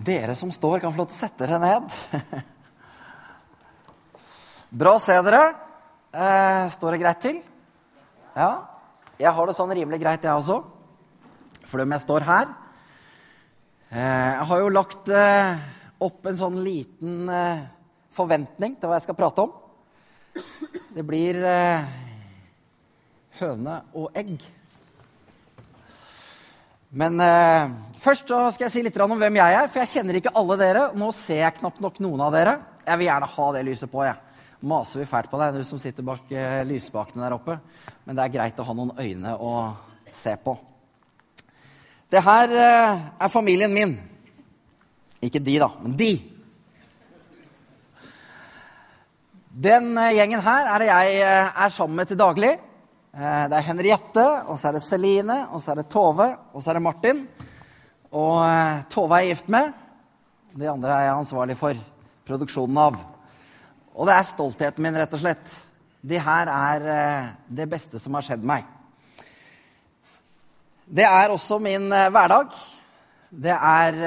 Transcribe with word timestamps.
Dere 0.00 0.32
som 0.34 0.48
står, 0.48 0.78
kan 0.80 0.94
få 0.94 1.02
lov 1.02 1.10
til 1.10 1.18
å 1.18 1.20
sette 1.20 1.44
dere 1.44 1.58
ned. 1.60 1.90
Bra 4.80 4.94
å 4.96 5.02
se 5.02 5.12
dere. 5.26 5.40
Eh, 6.08 6.68
står 6.72 6.94
det 6.94 7.00
greit 7.02 7.20
til? 7.20 7.40
Ja. 8.32 8.64
Jeg 9.20 9.32
har 9.36 9.50
det 9.50 9.54
sånn 9.58 9.74
rimelig 9.76 9.98
greit, 10.00 10.24
jeg 10.24 10.32
også. 10.32 10.62
For 11.68 11.84
om 11.84 11.92
jeg 11.92 12.02
står 12.02 12.24
her 12.26 12.48
eh, 13.92 14.00
Jeg 14.00 14.46
har 14.48 14.62
jo 14.62 14.70
lagt 14.72 15.12
eh, 15.12 15.60
opp 16.02 16.24
en 16.30 16.40
sånn 16.40 16.56
liten 16.64 17.28
forventning 18.16 18.78
til 18.80 18.88
hva 18.88 18.96
jeg 18.96 19.04
skal 19.04 19.18
prate 19.20 19.44
om. 19.44 19.52
Det 20.96 21.04
blir 21.04 21.36
høne 23.42 23.76
og 23.92 24.16
egg. 24.16 24.40
Men 26.90 27.20
eh, 27.22 27.70
først 28.02 28.26
skal 28.26 28.64
jeg 28.66 28.72
si 28.72 28.82
litt 28.82 28.96
om 28.98 29.14
hvem 29.18 29.36
jeg 29.38 29.56
er, 29.60 29.68
for 29.70 29.78
jeg 29.82 29.92
kjenner 29.92 30.18
ikke 30.18 30.32
alle 30.40 30.56
dere. 30.58 30.88
Nå 30.98 31.12
ser 31.14 31.44
jeg 31.44 31.58
knapt 31.60 31.78
nok 31.84 32.00
noen 32.02 32.24
av 32.26 32.34
dere. 32.34 32.56
Jeg 32.82 32.98
vil 32.98 33.06
gjerne 33.06 33.28
ha 33.30 33.46
det 33.54 33.62
lyset 33.68 33.92
på. 33.92 34.02
jeg. 34.08 34.18
Maser 34.60 35.00
vi 35.00 35.06
fælt 35.08 35.30
på 35.30 35.38
deg, 35.40 35.54
du 35.56 35.64
som 35.64 35.78
sitter 35.80 36.04
bak 36.04 36.32
eh, 36.34 36.64
lysspakene 36.68 37.22
der 37.22 37.36
oppe. 37.36 37.60
Men 38.04 38.18
det 38.18 38.24
er 38.26 38.34
greit 38.34 38.58
å 38.58 38.66
ha 38.66 38.74
noen 38.74 38.90
øyne 38.98 39.36
å 39.38 39.52
se 40.10 40.34
på. 40.42 40.56
Det 42.10 42.24
her 42.26 42.56
eh, 42.58 43.06
er 43.22 43.30
familien 43.30 43.70
min. 43.70 43.94
Ikke 45.22 45.38
de, 45.38 45.54
da, 45.62 45.70
men 45.84 45.94
de. 45.94 46.10
Den 49.50 49.92
eh, 49.94 50.16
gjengen 50.18 50.42
her 50.42 50.72
er 50.74 50.82
det 50.82 50.90
jeg 50.90 51.22
eh, 51.22 51.54
er 51.54 51.72
sammen 51.72 52.02
med 52.02 52.10
til 52.10 52.18
daglig. 52.18 52.56
Eh, 53.10 53.46
det 53.50 53.58
er 53.58 53.66
Henriette, 53.66 54.24
og 54.46 54.58
så 54.58 54.68
er 54.68 54.76
det 54.76 54.84
Celine, 54.86 55.36
og 55.50 55.62
så 55.62 55.72
er 55.72 55.80
det 55.80 55.88
Tove, 55.90 56.28
og 56.54 56.62
så 56.62 56.70
er 56.70 56.78
det 56.78 56.84
Martin. 56.84 57.22
Og 58.14 58.36
eh, 58.44 58.82
Tove 58.92 59.18
er 59.18 59.30
gift 59.32 59.48
med. 59.50 59.72
De 60.54 60.68
andre 60.70 60.92
er 60.94 61.08
jeg 61.08 61.16
ansvarlig 61.16 61.56
for 61.58 61.80
produksjonen 62.28 62.78
av. 62.78 62.98
Og 63.96 64.06
det 64.06 64.14
er 64.14 64.28
stoltheten 64.28 64.86
min, 64.86 64.98
rett 64.98 65.16
og 65.16 65.22
slett. 65.22 65.56
De 66.06 66.20
her 66.22 66.50
er 66.54 66.86
eh, 66.94 67.32
det 67.60 67.66
beste 67.72 67.98
som 67.98 68.14
har 68.14 68.26
skjedd 68.26 68.46
meg. 68.46 68.68
Det 70.86 71.06
er 71.06 71.34
også 71.34 71.58
min 71.62 71.90
hverdag. 71.90 72.54
Det 73.30 73.54
er 73.54 73.98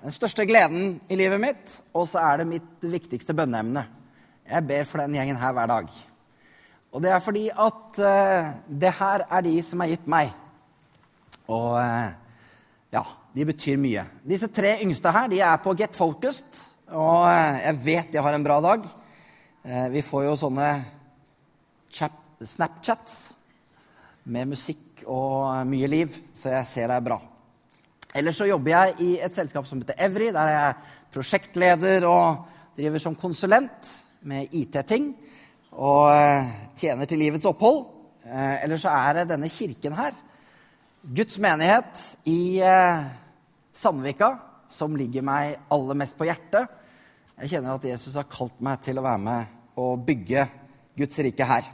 den 0.00 0.14
største 0.14 0.46
gleden 0.48 0.94
i 1.12 1.18
livet 1.20 1.42
mitt, 1.42 1.74
og 1.92 2.06
så 2.08 2.22
er 2.24 2.40
det 2.40 2.48
mitt 2.54 2.88
viktigste 2.88 3.36
bønneemne. 3.36 3.82
Jeg 4.48 4.64
ber 4.64 4.88
for 4.88 5.04
den 5.04 5.18
gjengen 5.18 5.36
her 5.36 5.52
hver 5.52 5.68
dag. 5.68 5.90
Og 6.94 7.02
det 7.02 7.10
er 7.12 7.22
fordi 7.22 7.48
at 7.50 7.98
uh, 8.00 8.52
det 8.68 8.92
her 8.98 9.26
er 9.26 9.44
de 9.44 9.54
som 9.64 9.82
er 9.82 9.92
gitt 9.92 10.06
meg. 10.10 10.30
Og 11.50 11.76
uh, 11.76 12.08
ja, 12.94 13.02
de 13.34 13.46
betyr 13.48 13.80
mye. 13.80 14.06
Disse 14.26 14.48
tre 14.52 14.76
yngste 14.84 15.12
her 15.12 15.30
de 15.32 15.42
er 15.44 15.60
på 15.62 15.74
Get 15.78 15.96
Focused, 15.96 16.62
og 16.94 17.26
uh, 17.26 17.58
jeg 17.60 17.80
vet 17.84 18.12
de 18.14 18.22
har 18.22 18.36
en 18.36 18.46
bra 18.46 18.60
dag. 18.64 18.86
vi 19.90 20.02
får 20.02 20.24
jo 20.24 20.34
sånne 20.38 20.66
Snapchats 22.46 23.14
med 24.30 24.46
musikk 24.52 25.02
og 25.10 25.66
mye 25.66 25.88
liv, 25.90 26.12
så 26.34 26.52
jeg 26.52 26.68
ser 26.68 26.90
det 26.90 26.98
er 27.00 27.06
bra. 27.08 27.16
Ellers 28.14 28.38
så 28.38 28.46
jobber 28.46 28.70
jeg 28.70 28.94
i 29.02 29.10
et 29.24 29.34
selskap 29.34 29.66
som 29.66 29.80
heter 29.82 29.98
Evry, 30.06 30.30
der 30.30 30.46
er 30.46 30.54
jeg 30.54 30.68
er 30.68 30.94
prosjektleder 31.16 32.06
og 32.08 32.44
driver 32.76 33.02
som 33.02 33.16
konsulent 33.18 33.90
med 34.28 34.54
IT-ting 34.54 35.10
og 35.76 36.08
eh, 36.08 36.48
tjener 36.76 37.08
til 37.08 37.20
livets 37.20 37.46
opphold. 37.48 37.84
Eh, 38.26 38.64
eller 38.64 38.80
så 38.80 38.92
er 38.92 39.20
det 39.20 39.30
denne 39.34 39.50
kirken 39.52 39.96
her, 39.96 40.16
Guds 41.06 41.36
menighet 41.38 42.02
i 42.26 42.58
eh, 42.64 43.04
Sandvika, 43.76 44.32
som 44.72 44.96
ligger 44.98 45.24
meg 45.26 45.54
aller 45.72 45.98
mest 46.00 46.16
på 46.18 46.26
hjertet. 46.26 46.66
Jeg 47.36 47.52
kjenner 47.52 47.76
at 47.76 47.84
Jesus 47.86 48.16
har 48.18 48.28
kalt 48.30 48.56
meg 48.64 48.80
til 48.82 48.98
å 48.98 49.04
være 49.04 49.22
med 49.22 49.52
og 49.78 50.06
bygge 50.06 50.46
Guds 50.96 51.20
rike 51.22 51.46
her. 51.46 51.68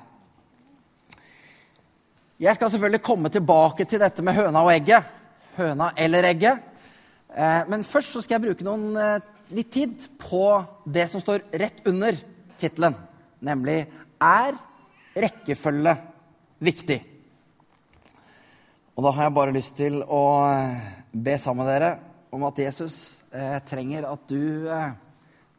Jeg 2.43 2.59
skal 2.59 2.73
selvfølgelig 2.73 3.07
komme 3.07 3.31
tilbake 3.31 3.87
til 3.87 4.03
dette 4.03 4.25
med 4.27 4.35
høna 4.35 4.65
og 4.67 4.73
egget. 4.73 5.07
Høna 5.55 5.93
eller 5.95 6.27
egget. 6.27 6.59
Men 7.71 7.87
først 7.87 8.17
så 8.17 8.25
skal 8.25 8.41
jeg 8.41 8.49
bruke 8.49 8.67
noen, 8.67 8.99
litt 9.55 9.71
tid 9.73 9.95
på 10.19 10.43
det 10.91 11.07
som 11.09 11.23
står 11.23 11.47
rett 11.63 11.87
under 11.87 12.19
tittelen 12.59 12.99
nemlig 13.45 13.83
er 14.23 14.57
rekkefølge 15.19 15.97
viktig? 16.63 16.99
Og 18.93 19.07
da 19.07 19.13
har 19.17 19.29
jeg 19.29 19.37
bare 19.37 19.55
lyst 19.55 19.79
til 19.79 20.03
å 20.05 20.25
eh, 20.53 20.81
be 21.13 21.37
sammen 21.41 21.65
med 21.65 21.73
dere 21.73 21.93
om 22.33 22.45
at 22.49 22.61
Jesus 22.61 22.97
eh, 23.33 23.59
trenger 23.69 24.07
at 24.09 24.27
du 24.29 24.69
eh, 24.69 24.93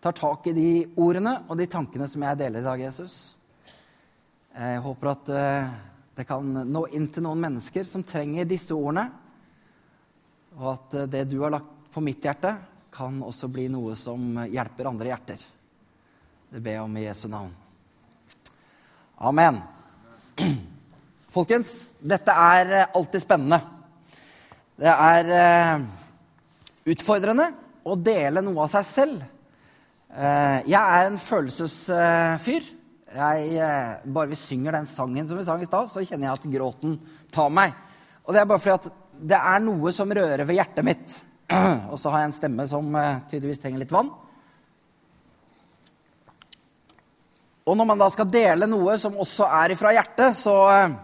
tar 0.03 0.15
tak 0.17 0.47
i 0.51 0.53
de 0.57 0.69
ordene 1.01 1.37
og 1.47 1.57
de 1.57 1.67
tankene 1.69 2.07
som 2.09 2.25
jeg 2.25 2.39
deler 2.41 2.61
i 2.61 2.67
dag, 2.67 2.81
Jesus. 2.81 3.15
Jeg 4.53 4.83
håper 4.85 5.11
at 5.13 5.33
eh, 5.33 5.73
det 6.13 6.27
kan 6.29 6.45
nå 6.45 6.85
inn 6.93 7.07
til 7.09 7.25
noen 7.25 7.41
mennesker 7.41 7.87
som 7.87 8.05
trenger 8.05 8.49
disse 8.49 8.75
ordene. 8.75 9.07
Og 10.59 10.69
at 10.75 10.99
eh, 11.01 11.09
det 11.09 11.25
du 11.31 11.39
har 11.41 11.55
lagt 11.55 11.89
på 11.93 12.03
mitt 12.05 12.25
hjerte, 12.25 12.53
kan 12.93 13.17
også 13.25 13.49
bli 13.49 13.65
noe 13.73 13.95
som 13.97 14.37
hjelper 14.45 14.91
andre 14.91 15.09
hjerter. 15.09 15.45
Det 16.53 16.61
ber 16.61 16.77
jeg 16.77 16.85
om 16.85 16.97
i 17.01 17.07
Jesu 17.07 17.25
navn. 17.25 17.62
Amen. 19.21 19.59
Folkens, 21.33 21.69
dette 22.01 22.33
er 22.33 22.71
eh, 22.73 22.95
alltid 22.97 23.21
spennende. 23.21 23.59
Det 24.77 24.89
er 24.89 25.29
eh, 25.37 25.83
utfordrende 26.93 27.47
å 27.85 27.97
dele 27.97 28.41
noe 28.45 28.65
av 28.65 28.71
seg 28.73 28.87
selv. 28.87 29.21
Eh, 30.13 30.65
jeg 30.69 30.79
er 30.79 31.09
en 31.09 31.19
følelsesfyr. 31.21 32.71
Jeg, 33.13 33.65
bare 34.09 34.31
vi 34.31 34.37
synger 34.39 34.73
den 34.73 34.89
sangen 34.89 35.27
som 35.29 35.37
vi 35.37 35.45
sang 35.45 35.61
i 35.61 35.69
stad, 35.69 35.91
så 35.91 36.01
kjenner 36.01 36.31
jeg 36.31 36.39
at 36.39 36.47
gråten 36.55 36.95
tar 37.33 37.53
meg. 37.53 37.75
Og 38.25 38.33
det 38.33 38.41
er 38.41 38.49
bare 38.49 38.63
fordi 38.63 38.79
at 38.79 39.01
det 39.33 39.37
er 39.37 39.61
noe 39.61 39.93
som 39.93 40.09
rører 40.09 40.41
ved 40.49 40.57
hjertet 40.57 40.87
mitt. 40.87 41.17
Og 41.91 41.99
så 42.01 42.09
har 42.09 42.23
jeg 42.23 42.31
en 42.31 42.39
stemme 42.39 42.65
som 42.71 42.89
tydeligvis 43.29 43.61
trenger 43.61 43.83
litt 43.83 43.93
vann. 43.93 44.09
Og 47.63 47.77
når 47.79 47.87
man 47.87 48.01
da 48.01 48.09
skal 48.11 48.31
dele 48.31 48.67
noe 48.67 48.97
som 48.99 49.15
også 49.15 49.47
er 49.61 49.73
ifra 49.75 49.93
hjertet, 49.95 50.35
så, 50.35 50.55
eh, 50.73 50.95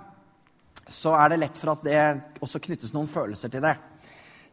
så 0.91 1.13
er 1.15 1.31
det 1.31 1.39
lett 1.45 1.59
for 1.59 1.71
at 1.71 1.85
det 1.87 2.01
også 2.43 2.59
knyttes 2.65 2.91
noen 2.95 3.07
følelser 3.07 3.51
til 3.53 3.63
det. 3.63 3.77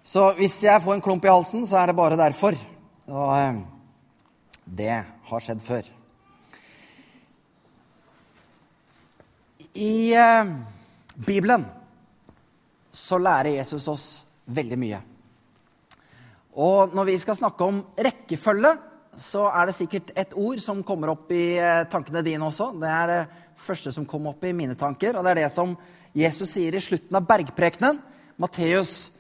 Så 0.06 0.28
hvis 0.38 0.60
jeg 0.62 0.82
får 0.82 0.94
en 0.94 1.02
klump 1.02 1.24
i 1.26 1.32
halsen, 1.32 1.66
så 1.66 1.80
er 1.80 1.90
det 1.90 1.98
bare 1.98 2.18
derfor. 2.18 2.54
Og 3.10 3.32
eh, 3.40 3.58
det 4.66 4.92
har 5.30 5.42
skjedd 5.42 5.64
før. 5.66 5.90
I 9.74 10.14
eh, 10.14 10.54
Bibelen 11.26 11.66
så 12.94 13.18
lærer 13.18 13.58
Jesus 13.58 13.88
oss 13.90 14.06
veldig 14.46 14.78
mye. 14.78 15.02
Og 16.56 16.94
når 16.94 17.10
vi 17.10 17.18
skal 17.20 17.36
snakke 17.36 17.66
om 17.66 17.82
rekkefølge, 17.98 18.76
så 19.20 19.46
er 19.48 19.68
det 19.68 19.76
sikkert 19.76 20.12
et 20.18 20.34
ord 20.36 20.60
som 20.62 20.84
kommer 20.86 21.12
opp 21.14 21.30
i 21.34 21.56
eh, 21.56 21.84
tankene 21.90 22.24
dine 22.24 22.46
også. 22.46 22.70
Det 22.80 22.90
er 22.92 23.12
det 23.12 23.20
første 23.56 23.92
som 23.94 24.06
kom 24.08 24.28
opp 24.30 24.44
i 24.44 24.54
mine 24.56 24.76
tanker, 24.78 25.16
og 25.16 25.24
det 25.24 25.32
er 25.32 25.42
det 25.44 25.52
som 25.54 25.72
Jesus 26.16 26.52
sier 26.52 26.76
i 26.76 26.82
slutten 26.82 27.16
av 27.16 27.26
bergprekenen. 27.28 28.00
Matteus 28.40 29.12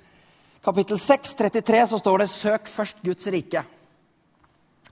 kapittel 0.64 0.98
6, 1.00 1.34
33, 1.38 1.86
så 1.86 1.98
står 1.98 2.18
det 2.18 2.28
'Søk 2.30 2.68
først 2.68 3.02
Guds 3.04 3.26
rike' 3.26 3.64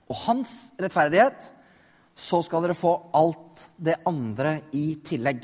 og 0.09 0.15
hans 0.27 0.71
rettferdighet, 0.79 1.51
så 2.15 2.41
skal 2.45 2.63
dere 2.63 2.77
få 2.77 2.93
alt 3.13 3.67
det 3.77 3.97
andre 4.05 4.59
i 4.71 4.95
tillegg. 5.03 5.41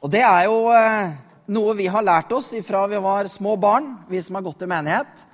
Og 0.00 0.10
det 0.12 0.22
er 0.22 0.44
jo 0.46 0.70
eh, 0.72 1.12
noe 1.52 1.74
vi 1.76 1.86
har 1.90 2.04
lært 2.04 2.32
oss 2.32 2.52
ifra 2.56 2.86
vi 2.88 3.00
var 3.02 3.28
små 3.28 3.56
barn, 3.60 3.98
vi 4.08 4.22
som 4.22 4.38
har 4.38 4.46
gått 4.46 4.62
i 4.64 4.70
menighet. 4.70 5.26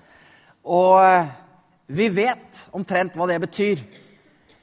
Og 0.65 0.99
eh, 1.05 1.31
vi 1.91 2.07
vet 2.15 2.65
omtrent 2.77 3.17
hva 3.19 3.27
det 3.27 3.41
betyr. 3.43 3.81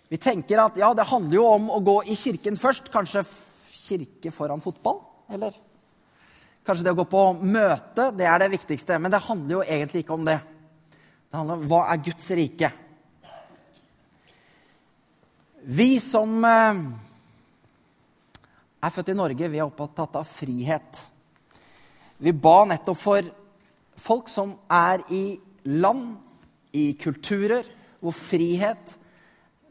Vi 0.07 0.17
tenker 0.21 0.61
at 0.63 0.77
ja, 0.79 0.93
det 0.95 1.09
handler 1.09 1.35
jo 1.35 1.45
om 1.49 1.65
å 1.75 1.79
gå 1.83 1.97
i 2.07 2.15
kirken 2.15 2.55
først. 2.55 2.87
Kanskje 2.93 3.25
kirke 3.87 4.31
foran 4.31 4.63
fotball? 4.63 5.01
Eller 5.35 5.55
kanskje 6.67 6.85
det 6.87 6.93
å 6.95 6.99
gå 6.99 7.07
på 7.11 7.23
møte, 7.43 8.09
det 8.15 8.27
er 8.27 8.39
det 8.39 8.53
viktigste. 8.53 8.99
Men 8.99 9.11
det 9.11 9.25
handler 9.25 9.57
jo 9.57 9.65
egentlig 9.65 10.05
ikke 10.05 10.15
om 10.15 10.23
det. 10.27 10.37
Det 11.27 11.35
handler 11.35 11.59
om 11.59 11.65
hva 11.67 11.81
er 11.91 12.05
Guds 12.05 12.29
rike? 12.39 12.69
Vi 15.67 15.89
som 15.99 16.37
eh, 16.47 16.79
er 18.87 18.95
født 18.95 19.11
i 19.11 19.17
Norge, 19.19 19.51
vi 19.51 19.59
er 19.59 19.67
opptatt 19.67 20.15
av 20.15 20.29
frihet. 20.29 21.01
Vi 22.23 22.31
ba 22.31 22.61
nettopp 22.71 23.01
for 23.01 23.27
folk 23.99 24.31
som 24.31 24.55
er 24.71 25.03
i 25.11 25.25
land 25.75 26.15
i 26.77 26.85
kulturer 26.99 27.65
hvor 28.01 28.13
frihet 28.15 28.93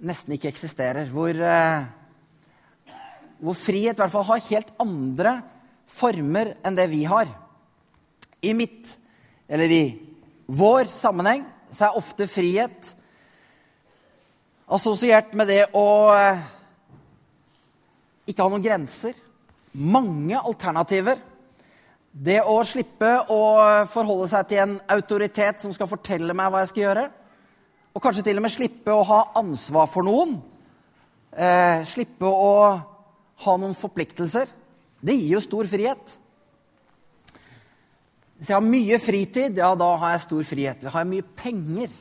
nesten 0.02 0.34
ikke 0.36 0.50
eksisterer. 0.50 1.08
Hvor, 1.12 1.30
eh, 1.30 1.86
hvor 3.40 3.56
frihet 3.56 3.96
i 3.96 4.02
hvert 4.02 4.12
fall 4.12 4.28
har 4.30 4.48
helt 4.50 4.72
andre 4.82 5.36
former 5.86 6.52
enn 6.66 6.76
det 6.76 6.88
vi 6.92 7.04
har. 7.08 7.30
I 8.42 8.52
mitt, 8.54 8.96
eller 9.48 9.72
i 9.72 9.84
vår 10.46 10.90
sammenheng 10.90 11.46
så 11.72 11.88
er 11.88 11.98
ofte 11.98 12.28
frihet 12.30 12.92
assosiert 14.66 15.32
med 15.38 15.48
det 15.50 15.62
å 15.78 15.86
eh, 16.14 16.42
ikke 18.26 18.42
ha 18.42 18.50
noen 18.50 18.64
grenser. 18.64 19.14
Mange 19.76 20.38
alternativer. 20.38 21.20
Det 22.16 22.38
å 22.48 22.62
slippe 22.64 23.10
å 23.28 23.40
forholde 23.92 24.30
seg 24.30 24.46
til 24.48 24.62
en 24.62 24.76
autoritet 24.94 25.60
som 25.60 25.72
skal 25.76 25.90
fortelle 25.90 26.32
meg 26.32 26.48
hva 26.48 26.62
jeg 26.62 26.70
skal 26.70 26.82
gjøre. 26.86 27.02
Og 27.92 28.00
kanskje 28.04 28.24
til 28.24 28.40
og 28.40 28.46
med 28.46 28.54
slippe 28.54 28.94
å 28.94 29.02
ha 29.04 29.18
ansvar 29.36 29.90
for 29.92 30.06
noen. 30.06 30.38
Eh, 31.36 31.84
slippe 31.84 32.24
å 32.24 32.54
ha 33.44 33.56
noen 33.60 33.76
forpliktelser. 33.76 34.48
Det 35.04 35.18
gir 35.18 35.34
jo 35.34 35.42
stor 35.44 35.68
frihet. 35.68 36.16
Hvis 38.38 38.48
jeg 38.48 38.56
har 38.56 38.64
mye 38.64 39.00
fritid, 39.00 39.60
ja, 39.60 39.74
da 39.76 39.92
har 40.00 40.16
jeg 40.16 40.24
stor 40.24 40.48
frihet. 40.54 40.88
Har 40.88 41.04
jeg 41.04 41.12
mye 41.12 41.30
penger, 41.36 41.92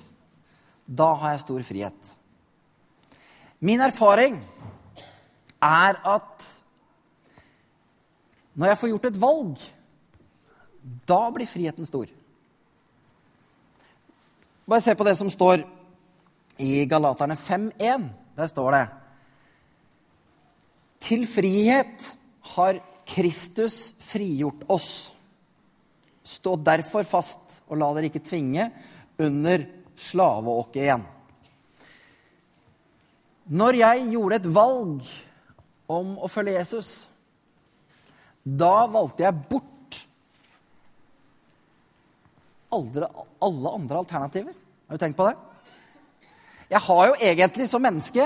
da 0.87 1.11
har 1.19 1.35
jeg 1.35 1.43
stor 1.43 1.69
frihet. 1.73 2.11
Min 3.59 3.83
erfaring 3.83 4.39
er 5.59 5.99
at 6.07 6.51
når 8.55 8.71
jeg 8.71 8.79
får 8.79 8.95
gjort 8.95 9.11
et 9.11 9.25
valg, 9.27 9.71
da 10.85 11.31
blir 11.33 11.49
friheten 11.49 11.85
stor. 11.85 12.09
Bare 14.65 14.81
se 14.81 14.95
på 14.95 15.05
det 15.05 15.15
som 15.17 15.29
står 15.29 15.63
i 16.61 16.85
Galaterne 16.89 17.35
5.1. 17.35 18.05
Der 18.35 18.47
står 18.47 18.71
det 18.75 18.85
Til 21.05 21.25
frihet 21.29 22.11
har 22.55 22.79
Kristus 23.05 23.93
frigjort 24.01 24.65
oss. 24.69 25.11
Stå 26.25 26.55
derfor 26.57 27.05
fast, 27.05 27.61
og 27.69 27.77
la 27.77 27.91
dere 27.93 28.09
ikke 28.09 28.23
tvinge 28.25 28.69
under 29.21 29.61
slaveåket 29.95 30.81
igjen. 30.87 31.05
Når 33.45 33.77
jeg 33.77 34.07
gjorde 34.09 34.39
et 34.41 34.49
valg 34.49 35.11
om 35.93 36.15
å 36.17 36.29
følge 36.31 36.57
Jesus, 36.57 36.89
da 38.41 38.87
valgte 38.89 39.27
jeg 39.27 39.45
bort 39.51 39.74
alle, 42.75 43.09
alle 43.47 43.75
andre 43.79 44.01
alternativer. 44.03 44.55
Har 44.87 44.97
du 44.97 45.01
tenkt 45.01 45.17
på 45.17 45.27
det? 45.29 45.35
Jeg 46.69 46.81
har 46.87 47.07
jo 47.07 47.15
egentlig 47.21 47.69
som 47.69 47.83
menneske 47.83 48.25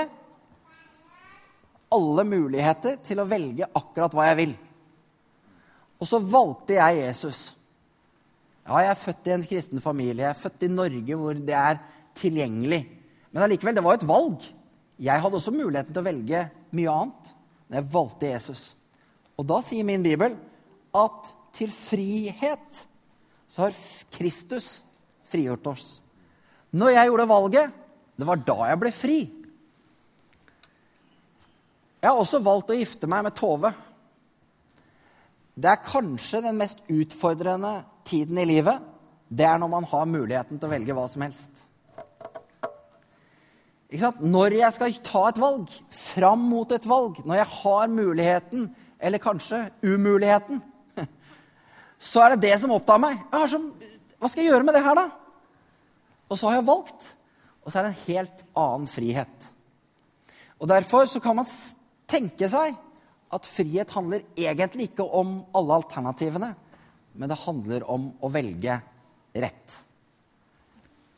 alle 1.90 2.24
muligheter 2.24 3.00
til 3.04 3.20
å 3.20 3.28
velge 3.28 3.66
akkurat 3.66 4.14
hva 4.14 4.28
jeg 4.30 4.38
vil. 4.44 4.52
Og 6.00 6.08
så 6.08 6.20
valgte 6.22 6.78
jeg 6.78 7.02
Jesus. 7.02 7.40
Ja, 8.64 8.78
jeg 8.84 8.92
er 8.92 9.00
født 9.00 9.28
i 9.28 9.34
en 9.34 9.46
kristen 9.50 9.82
familie. 9.84 10.22
Jeg 10.24 10.32
er 10.32 10.42
født 10.44 10.64
i 10.64 10.72
Norge 10.72 11.18
hvor 11.18 11.40
det 11.50 11.56
er 11.56 11.80
tilgjengelig. 12.16 12.80
Men 13.30 13.44
allikevel, 13.44 13.76
det 13.76 13.84
var 13.84 13.96
jo 13.96 14.00
et 14.00 14.08
valg. 14.08 14.46
Jeg 15.00 15.24
hadde 15.24 15.40
også 15.40 15.54
muligheten 15.54 15.94
til 15.94 16.02
å 16.02 16.06
velge 16.06 16.44
mye 16.76 16.94
annet. 16.94 17.32
Men 17.66 17.80
jeg 17.80 17.92
valgte 17.92 18.30
Jesus. 18.30 18.62
Og 19.36 19.46
da 19.48 19.60
sier 19.64 19.86
min 19.88 20.04
bibel 20.04 20.36
at 20.96 21.34
til 21.56 21.72
frihet 21.72 22.84
så 23.50 23.66
har 23.66 23.76
Kristus 24.14 24.82
frigjort 25.26 25.66
oss. 25.72 25.86
Når 26.70 26.94
jeg 26.94 27.10
gjorde 27.10 27.30
valget, 27.30 27.78
det 28.14 28.26
var 28.28 28.42
da 28.46 28.58
jeg 28.68 28.78
ble 28.78 28.92
fri. 28.94 29.18
Jeg 32.00 32.08
har 32.08 32.20
også 32.20 32.40
valgt 32.44 32.70
å 32.70 32.78
gifte 32.78 33.10
meg 33.10 33.26
med 33.26 33.34
Tove. 33.36 33.72
Det 35.58 35.68
er 35.68 35.82
kanskje 35.82 36.44
den 36.46 36.60
mest 36.60 36.86
utfordrende 36.88 37.80
tiden 38.06 38.38
i 38.38 38.46
livet. 38.48 38.78
Det 39.28 39.44
er 39.44 39.58
når 39.60 39.74
man 39.74 39.88
har 39.90 40.06
muligheten 40.08 40.56
til 40.56 40.70
å 40.70 40.72
velge 40.72 40.94
hva 40.96 41.08
som 41.10 41.26
helst. 41.26 41.64
Når 44.22 44.60
jeg 44.60 44.76
skal 44.76 44.98
ta 45.02 45.26
et 45.28 45.42
valg, 45.42 45.66
fram 45.90 46.46
mot 46.52 46.70
et 46.72 46.86
valg, 46.86 47.18
når 47.26 47.42
jeg 47.42 47.52
har 47.58 47.90
muligheten, 47.90 48.68
eller 49.00 49.22
kanskje 49.22 49.64
umuligheten, 49.82 50.62
så 52.00 52.22
er 52.24 52.34
det 52.34 52.48
det 52.48 52.56
som 52.62 52.72
opptar 52.72 53.00
meg. 53.02 53.18
Så, 53.50 53.60
hva 54.16 54.28
skal 54.30 54.42
jeg 54.42 54.54
gjøre 54.54 54.64
med 54.64 54.76
det 54.76 54.84
her, 54.84 54.96
da? 54.96 55.08
Og 56.30 56.38
så 56.38 56.48
har 56.48 56.58
jeg 56.58 56.68
valgt. 56.70 57.10
Og 57.60 57.68
så 57.68 57.80
er 57.80 57.86
det 57.86 57.92
en 57.92 58.06
helt 58.06 58.44
annen 58.58 58.88
frihet. 58.88 59.50
Og 60.60 60.68
Derfor 60.68 61.06
så 61.08 61.20
kan 61.20 61.36
man 61.36 61.48
tenke 62.10 62.48
seg 62.48 62.76
at 63.30 63.46
frihet 63.46 63.92
handler 63.94 64.24
egentlig 64.34 64.90
ikke 64.90 65.06
om 65.06 65.42
alle 65.56 65.76
alternativene, 65.78 66.50
men 67.14 67.30
det 67.30 67.38
handler 67.44 67.86
om 67.90 68.10
å 68.20 68.30
velge 68.32 68.80
rett. 69.36 69.76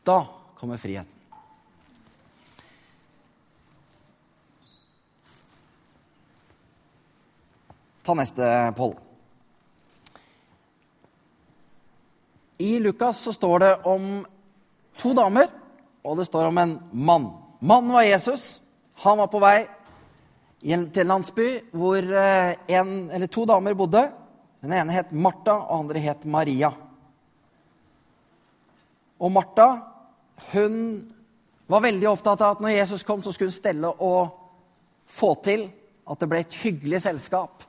Da 0.05 0.19
kommer 0.59 0.77
friheten. 0.77 1.09
Ta 8.03 8.13
neste, 8.19 8.45
Pål. 8.75 8.97
I 12.57 12.79
Lukas 12.79 13.17
så 13.17 13.33
står 13.33 13.59
det 13.59 13.71
om 13.89 14.25
to 14.97 15.13
damer, 15.17 15.47
og 16.03 16.17
det 16.19 16.27
står 16.27 16.49
om 16.51 16.57
en 16.61 16.75
mann. 16.91 17.31
Mannen 17.59 17.93
var 17.93 18.03
Jesus. 18.03 18.59
Han 19.05 19.17
var 19.17 19.31
på 19.31 19.41
vei 19.41 19.63
til 20.63 21.01
en 21.03 21.09
landsby 21.11 21.47
hvor 21.75 21.97
eh, 21.99 22.53
en, 22.77 22.93
eller 23.11 23.27
to 23.27 23.45
damer 23.49 23.75
bodde. 23.75 24.03
Den 24.63 24.75
ene 24.75 24.95
het 24.95 25.11
Martha, 25.11 25.57
og 25.57 25.71
den 25.71 25.79
andre 25.81 26.03
het 26.05 26.25
Maria. 26.25 26.69
Og 29.19 29.31
Martha 29.31 29.67
hun 30.51 30.75
var 31.67 31.83
veldig 31.83 32.07
opptatt 32.09 32.41
av 32.43 32.55
at 32.55 32.63
når 32.63 32.77
Jesus 32.77 33.03
kom, 33.07 33.23
så 33.23 33.31
skulle 33.31 33.51
hun 33.51 33.55
stelle 33.55 33.91
og 34.03 34.33
få 35.07 35.33
til 35.43 35.67
at 36.07 36.19
det 36.19 36.29
ble 36.29 36.41
et 36.43 36.57
hyggelig 36.63 37.03
selskap. 37.05 37.63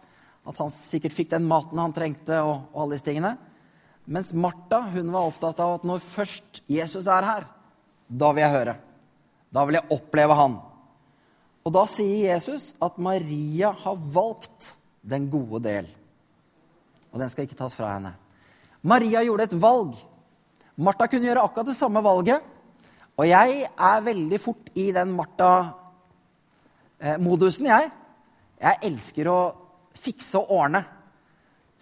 At 0.45 0.59
han 0.61 0.73
sikkert 0.75 1.15
fikk 1.17 1.31
den 1.33 1.47
maten 1.49 1.81
han 1.81 1.95
trengte, 1.95 2.41
og, 2.43 2.69
og 2.75 2.85
alle 2.85 2.99
disse 2.99 3.07
tingene. 3.07 3.35
Mens 4.05 4.35
Martha 4.37 4.83
hun 4.93 5.09
var 5.13 5.31
opptatt 5.31 5.61
av 5.65 5.79
at 5.79 5.85
når 5.89 6.03
først 6.05 6.61
Jesus 6.69 7.07
er 7.09 7.25
her, 7.25 7.47
da 8.09 8.33
vil 8.35 8.43
jeg 8.45 8.53
høre. 8.53 8.75
Da 9.55 9.65
vil 9.65 9.75
jeg 9.79 9.93
oppleve 9.97 10.35
han. 10.37 10.59
Og 11.65 11.73
da 11.73 11.87
sier 11.89 12.35
Jesus 12.35 12.75
at 12.85 12.99
Maria 13.01 13.73
har 13.85 13.97
valgt 13.97 14.75
den 15.01 15.31
gode 15.33 15.63
del. 15.65 15.89
Og 17.15 17.21
den 17.23 17.31
skal 17.33 17.45
ikke 17.47 17.57
tas 17.57 17.77
fra 17.77 17.95
henne. 17.95 18.13
Maria 18.85 19.23
gjorde 19.25 19.45
et 19.49 19.63
valg. 19.63 19.95
Martha 20.77 21.07
kunne 21.09 21.25
gjøre 21.29 21.43
akkurat 21.47 21.67
det 21.71 21.77
samme 21.79 22.01
valget. 22.05 22.41
Og 23.15 23.29
jeg 23.31 23.65
er 23.65 24.05
veldig 24.05 24.41
fort 24.43 24.71
i 24.75 24.93
den 24.93 25.13
Martha-modusen, 25.17 27.67
jeg. 27.71 27.91
Jeg 28.61 28.79
elsker 28.91 29.29
å 29.31 29.55
fikse 29.95 30.39
og 30.41 30.51
ordne. 30.59 30.85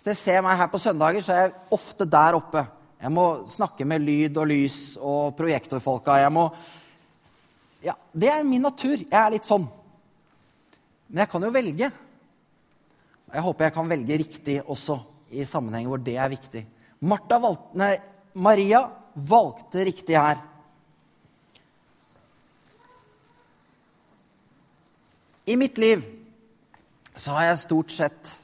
Hvis 0.02 0.08
dere 0.08 0.18
ser 0.18 0.40
meg 0.42 0.56
her 0.58 0.66
på 0.66 0.80
søndager, 0.82 1.22
så 1.22 1.30
er 1.30 1.44
jeg 1.44 1.52
ofte 1.76 2.02
der 2.10 2.34
oppe. 2.34 2.64
Jeg 2.98 3.14
må 3.14 3.26
snakke 3.46 3.84
med 3.86 4.02
lyd 4.02 4.40
og 4.42 4.48
lys 4.50 4.78
og 4.98 5.36
projektorfolka. 5.38 6.16
Jeg 6.18 6.32
må 6.34 6.48
ja, 7.86 7.94
Det 8.10 8.32
er 8.32 8.42
min 8.42 8.66
natur. 8.66 8.96
Jeg 8.98 9.14
er 9.20 9.30
litt 9.30 9.46
sånn. 9.46 9.68
Men 11.06 11.22
jeg 11.22 11.30
kan 11.30 11.46
jo 11.46 11.52
velge. 11.54 11.92
Jeg 13.30 13.46
håper 13.46 13.68
jeg 13.68 13.76
kan 13.78 13.94
velge 13.94 14.18
riktig 14.24 14.58
også 14.66 14.98
i 15.30 15.46
sammenhenger 15.46 15.94
hvor 15.94 16.02
det 16.02 16.18
er 16.18 16.34
viktig. 16.34 16.66
Valgte, 16.98 17.54
nei, 17.78 17.94
Maria 18.34 18.82
valgte 19.14 19.86
riktig 19.86 20.18
her. 20.18 20.42
I 25.46 25.54
mitt 25.54 25.78
liv 25.78 26.02
så 27.14 27.38
har 27.38 27.52
jeg 27.52 27.66
stort 27.68 28.00
sett 28.02 28.38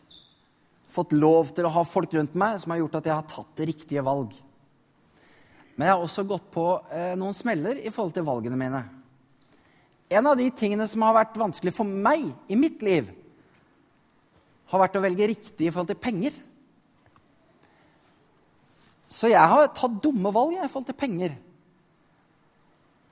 fått 0.88 1.12
lov 1.12 1.52
til 1.54 1.68
å 1.68 1.72
ha 1.72 1.84
folk 1.86 2.14
rundt 2.16 2.36
meg 2.38 2.58
som 2.60 2.72
har 2.72 2.80
gjort 2.82 2.98
at 3.00 3.08
jeg 3.10 3.16
har 3.16 3.28
tatt 3.28 3.50
det 3.60 3.68
riktige 3.70 4.04
valg. 4.04 4.32
Men 5.76 5.86
jeg 5.86 5.94
har 5.94 6.04
også 6.04 6.24
gått 6.26 6.48
på 6.54 6.64
eh, 6.90 7.14
noen 7.18 7.36
smeller 7.36 7.78
i 7.78 7.92
forhold 7.94 8.16
til 8.16 8.26
valgene 8.26 8.58
mine. 8.58 8.82
En 10.08 10.26
av 10.26 10.38
de 10.40 10.48
tingene 10.56 10.88
som 10.88 11.04
har 11.04 11.14
vært 11.20 11.36
vanskelig 11.38 11.74
for 11.76 11.86
meg 11.86 12.24
i 12.48 12.56
mitt 12.58 12.82
liv, 12.82 13.10
har 14.68 14.82
vært 14.82 14.98
å 14.98 15.04
velge 15.04 15.28
riktig 15.30 15.68
i 15.68 15.72
forhold 15.72 15.92
til 15.92 16.00
penger. 16.00 16.34
Så 19.08 19.30
jeg 19.30 19.52
har 19.52 19.70
tatt 19.76 20.00
dumme 20.04 20.32
valg 20.34 20.58
i 20.58 20.66
forhold 20.66 20.88
til 20.90 20.98
penger. 20.98 21.36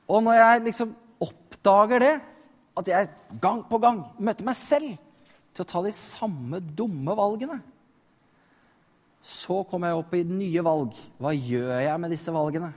Og 0.07 0.23
når 0.25 0.37
jeg 0.39 0.65
liksom 0.67 0.93
oppdager 1.25 2.03
det, 2.03 2.15
at 2.77 2.91
jeg 2.91 3.41
gang 3.41 3.63
på 3.69 3.81
gang 3.81 4.03
møter 4.21 4.45
meg 4.47 4.59
selv 4.59 5.06
til 5.57 5.65
å 5.65 5.71
ta 5.71 5.83
de 5.85 5.93
samme 5.97 6.61
dumme 6.61 7.17
valgene, 7.17 7.59
så 9.27 9.63
kommer 9.67 9.91
jeg 9.91 10.01
opp 10.03 10.13
i 10.15 10.27
nye 10.29 10.63
valg. 10.63 10.99
Hva 11.19 11.33
gjør 11.35 11.81
jeg 11.83 12.03
med 12.03 12.13
disse 12.15 12.35
valgene? 12.35 12.71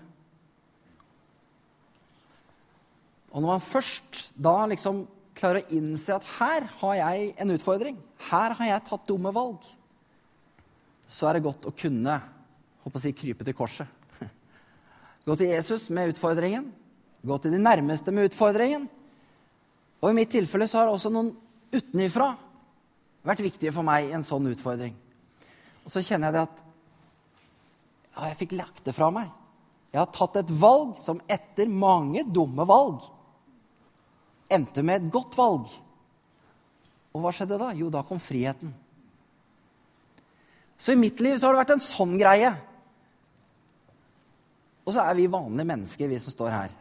Og 3.29 3.43
når 3.43 3.51
man 3.51 3.61
først 3.61 4.23
da 4.41 4.55
liksom 4.71 5.03
klarer 5.37 5.61
å 5.61 5.77
innse 5.77 6.15
at 6.15 6.25
her 6.39 6.65
har 6.79 6.95
jeg 6.97 7.29
en 7.43 7.53
utfordring, 7.53 7.99
her 8.31 8.55
har 8.57 8.71
jeg 8.71 8.85
tatt 8.87 9.05
dumme 9.07 9.31
valg, 9.35 9.61
så 11.09 11.29
er 11.29 11.37
det 11.37 11.45
godt 11.45 11.67
å 11.69 11.75
kunne 11.75 12.17
håper 12.83 12.97
å 12.97 13.03
si, 13.03 13.13
krype 13.13 13.45
til 13.45 13.57
korset. 13.57 13.87
Gå 15.27 15.37
til 15.37 15.53
Jesus 15.53 15.87
med 15.93 16.15
utfordringen. 16.15 16.67
Gå 17.21 17.37
til 17.43 17.53
de 17.53 17.61
nærmeste 17.61 18.13
med 18.15 18.31
utfordringen. 18.31 18.87
Og 19.99 20.09
i 20.09 20.17
mitt 20.17 20.31
tilfelle 20.31 20.67
så 20.69 20.81
har 20.81 20.91
også 20.91 21.11
noen 21.13 21.33
utenifra 21.75 22.31
vært 23.29 23.45
viktige 23.45 23.73
for 23.75 23.85
meg 23.87 24.07
i 24.07 24.15
en 24.17 24.25
sånn 24.25 24.49
utfordring. 24.51 24.95
Og 25.85 25.93
så 25.93 26.03
kjenner 26.05 26.29
jeg 26.29 26.37
det 26.37 26.45
at 26.47 26.65
ja, 28.15 28.27
jeg 28.29 28.39
fikk 28.41 28.57
lagt 28.59 28.83
det 28.85 28.95
fra 28.95 29.09
meg. 29.13 29.29
Jeg 29.89 30.01
har 30.01 30.11
tatt 30.13 30.41
et 30.41 30.51
valg 30.61 30.97
som 31.01 31.21
etter 31.31 31.71
mange 31.71 32.25
dumme 32.27 32.65
valg 32.69 33.07
endte 34.49 34.83
med 34.85 34.97
et 34.97 35.11
godt 35.13 35.37
valg. 35.37 35.69
Og 37.13 37.23
hva 37.23 37.33
skjedde 37.33 37.59
da? 37.61 37.71
Jo, 37.77 37.89
da 37.93 38.03
kom 38.05 38.21
friheten. 38.21 38.73
Så 40.79 40.93
i 40.93 40.99
mitt 40.99 41.19
liv 41.21 41.37
så 41.37 41.47
har 41.47 41.55
det 41.55 41.63
vært 41.63 41.75
en 41.75 41.83
sånn 41.83 42.15
greie. 42.19 42.51
Og 44.85 44.93
så 44.95 45.03
er 45.03 45.17
vi 45.17 45.29
vanlige 45.29 45.67
mennesker, 45.69 46.09
vi 46.09 46.19
som 46.21 46.33
står 46.33 46.53
her. 46.53 46.75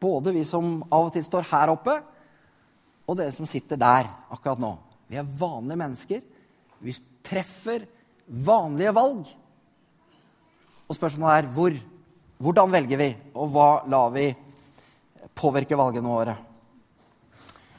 Både 0.00 0.32
vi 0.34 0.44
som 0.46 0.80
av 0.88 1.10
og 1.10 1.12
til 1.14 1.26
står 1.26 1.50
her 1.50 1.74
oppe, 1.74 1.98
og 3.06 3.18
dere 3.18 3.34
som 3.34 3.48
sitter 3.48 3.78
der 3.78 4.08
akkurat 4.30 4.62
nå. 4.62 4.70
Vi 5.10 5.18
er 5.18 5.26
vanlige 5.26 5.80
mennesker. 5.80 6.20
Vi 6.78 6.94
treffer 7.26 7.82
vanlige 8.30 8.94
valg. 8.94 9.26
Og 10.86 10.96
spørsmålet 10.96 11.38
er 11.38 11.54
hvor. 11.54 11.78
Hvordan 12.40 12.72
velger 12.72 12.96
vi, 12.96 13.08
og 13.36 13.50
hva 13.52 13.66
lar 13.92 14.14
vi 14.14 14.30
påvirke 15.36 15.76
valgene 15.76 16.08
våre? 16.08 16.36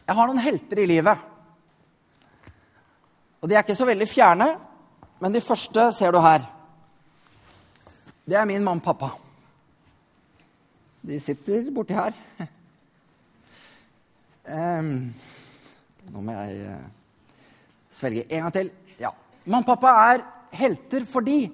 Jeg 0.06 0.18
har 0.20 0.30
noen 0.30 0.44
helter 0.44 0.84
i 0.84 0.86
livet. 0.86 1.24
Og 3.42 3.50
de 3.50 3.58
er 3.58 3.66
ikke 3.66 3.78
så 3.80 3.88
veldig 3.90 4.06
fjerne, 4.06 4.52
men 5.18 5.34
de 5.34 5.42
første 5.42 5.88
ser 5.98 6.14
du 6.14 6.20
her. 6.22 6.46
Det 8.22 8.38
er 8.38 8.46
min 8.46 8.62
mamma 8.62 8.84
og 8.84 8.86
pappa. 8.86 9.10
De 11.02 11.18
sitter 11.18 11.72
borti 11.74 11.98
her. 11.98 12.14
Um, 14.46 15.10
nå 16.14 16.22
må 16.22 16.38
jeg 16.38 16.68
uh, 16.70 17.01
svelge 18.02 18.26
en 18.28 18.46
gang 18.46 18.56
til. 18.56 18.72
Ja. 19.00 19.14
Mamma 19.46 19.62
og 19.64 19.70
pappa 19.70 19.94
er 20.12 20.26
helter 20.58 21.06
fordi 21.08 21.46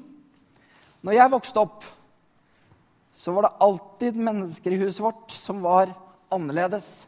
når 1.06 1.18
jeg 1.20 1.32
vokste 1.32 1.62
opp, 1.62 1.86
så 3.14 3.34
var 3.36 3.48
det 3.48 3.66
alltid 3.66 4.18
mennesker 4.28 4.74
i 4.74 4.80
huset 4.82 5.04
vårt 5.04 5.34
som 5.34 5.62
var 5.64 5.92
annerledes. 6.34 7.08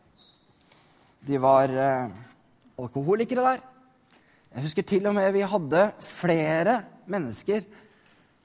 De 1.26 1.40
var 1.42 1.72
eh, 1.74 2.12
alkoholikere 2.80 3.46
der. 3.46 3.66
Jeg 4.56 4.66
husker 4.66 4.88
til 4.88 5.10
og 5.10 5.18
med 5.18 5.32
vi 5.36 5.46
hadde 5.46 5.90
flere 6.04 6.80
mennesker 7.10 7.66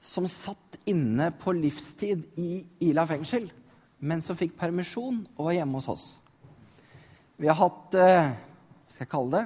som 0.05 0.27
satt 0.29 0.81
inne 0.89 1.31
på 1.41 1.53
livstid 1.57 2.27
i 2.41 2.49
Ila 2.89 3.07
fengsel 3.09 3.47
men 4.05 4.21
som 4.21 4.37
fikk 4.37 4.55
permisjon 4.59 5.23
og 5.35 5.47
var 5.47 5.57
hjemme 5.57 5.79
hos 5.79 5.89
oss. 5.91 6.05
Vi 7.41 7.49
har 7.49 7.57
hatt 7.59 7.95
eh, 7.99 8.33
skal 8.87 9.05
jeg 9.05 9.11
kalle 9.11 9.39
det, 9.39 9.45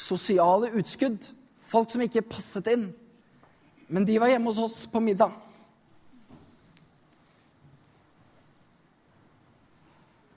sosiale 0.00 0.72
utskudd. 0.80 1.28
Folk 1.70 1.92
som 1.92 2.02
ikke 2.04 2.24
passet 2.26 2.72
inn. 2.72 2.88
Men 3.90 4.06
de 4.06 4.18
var 4.22 4.32
hjemme 4.32 4.50
hos 4.50 4.62
oss 4.62 4.82
på 4.90 5.02
middag. 5.02 5.32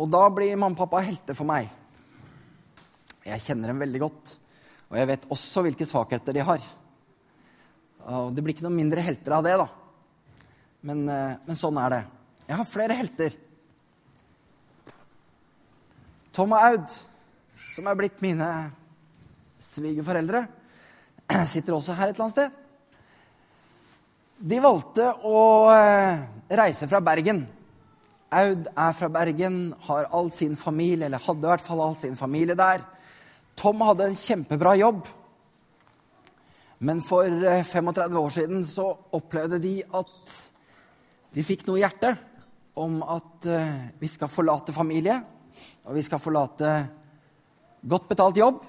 Og 0.01 0.09
da 0.11 0.23
blir 0.33 0.55
mamma 0.57 0.73
og 0.73 0.81
pappa 0.81 1.03
helter 1.05 1.37
for 1.37 1.47
meg. 1.47 1.69
Jeg 3.23 3.43
kjenner 3.45 3.71
dem 3.71 3.83
veldig 3.83 4.01
godt. 4.03 4.33
Og 4.89 4.97
jeg 4.99 5.09
vet 5.13 5.29
også 5.31 5.63
hvilke 5.65 5.87
svakheter 5.87 6.35
de 6.35 6.43
har. 6.45 6.65
Og 8.13 8.33
det 8.35 8.43
blir 8.43 8.57
ikke 8.57 8.65
noe 8.67 8.75
mindre 8.75 9.05
helter 9.05 9.37
av 9.37 9.45
det, 9.45 9.55
da. 9.61 9.69
Men, 10.83 11.05
eh, 11.07 11.39
men 11.47 11.57
sånn 11.57 11.79
er 11.79 11.93
det. 11.93 12.03
Jeg 12.49 12.59
har 12.59 12.67
flere 12.67 12.97
helter. 12.99 13.35
Tom 16.35 16.51
og 16.51 16.65
Aud, 16.65 16.95
som 17.71 17.87
er 17.87 17.95
blitt 17.95 18.19
mine 18.25 18.49
svigerforeldre, 19.63 20.45
sitter 21.53 21.75
også 21.75 21.95
her 21.97 22.11
et 22.11 22.15
eller 22.15 22.27
annet 22.27 22.37
sted. 22.37 22.59
De 24.43 24.59
valgte 24.59 25.05
å 25.23 25.41
eh, 25.71 26.23
reise 26.59 26.89
fra 26.91 26.99
Bergen. 27.05 27.43
Aud 28.33 28.67
er 28.67 28.95
fra 28.97 29.09
Bergen, 29.13 29.59
har 29.85 30.09
all 30.11 30.31
sin 30.33 30.57
familie, 30.59 31.07
eller 31.07 31.21
hadde 31.21 31.45
i 31.45 31.51
hvert 31.51 31.63
fall 31.63 31.83
all 31.85 31.95
sin 31.99 32.17
familie 32.19 32.57
der. 32.59 32.83
Tom 33.59 33.83
hadde 33.85 34.09
en 34.09 34.17
kjempebra 34.17 34.73
jobb. 34.81 35.05
Men 36.83 36.99
for 37.05 37.29
35 37.29 38.01
eh, 38.03 38.19
år 38.19 38.35
siden 38.35 38.65
så 38.67 38.89
opplevde 39.15 39.61
de 39.63 39.77
at 39.85 40.35
de 41.33 41.45
fikk 41.45 41.63
noe 41.67 41.79
i 41.79 41.85
hjertet 41.85 42.19
om 42.83 42.99
at 43.05 43.47
eh, 43.47 43.71
vi 44.01 44.09
skal 44.11 44.31
forlate 44.31 44.75
familie, 44.75 45.15
og 45.85 45.95
vi 45.95 46.03
skal 46.03 46.21
forlate 46.21 46.73
godt 47.87 48.09
betalt 48.09 48.39
jobb, 48.41 48.59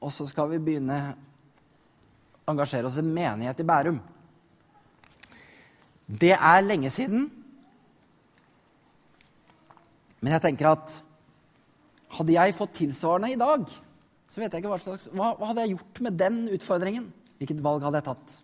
og 0.00 0.12
så 0.12 0.26
skal 0.28 0.50
vi 0.52 0.62
begynne 0.62 0.98
å 2.44 2.52
engasjere 2.52 2.88
oss 2.90 2.98
i 3.00 3.06
menighet 3.06 3.62
i 3.62 3.66
Bærum. 3.68 4.00
Det 6.06 6.34
er 6.34 6.66
lenge 6.66 6.90
siden. 6.92 7.24
Men 10.20 10.36
jeg 10.36 10.44
tenker 10.44 10.70
at 10.72 10.98
hadde 12.18 12.36
jeg 12.36 12.56
fått 12.56 12.76
tilsvarende 12.78 13.32
i 13.32 13.40
dag, 13.40 13.64
så 14.28 14.40
vet 14.40 14.52
jeg 14.52 14.62
ikke 14.62 14.72
hva 14.72 14.80
slags 14.82 15.08
Hva, 15.12 15.32
hva 15.38 15.50
hadde 15.50 15.64
jeg 15.64 15.74
gjort 15.74 16.00
med 16.06 16.18
den 16.18 16.38
utfordringen? 16.54 17.08
Hvilket 17.38 17.62
valg 17.64 17.84
hadde 17.84 18.00
jeg 18.00 18.08
tatt? 18.08 18.34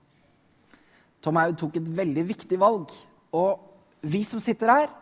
Tom 1.20 1.38
Haug 1.40 1.56
tok 1.60 1.78
et 1.80 1.90
veldig 1.96 2.24
viktig 2.28 2.58
valg. 2.60 2.92
Og 3.36 4.06
vi 4.08 4.22
som 4.24 4.40
sitter 4.42 4.72
her, 4.72 4.92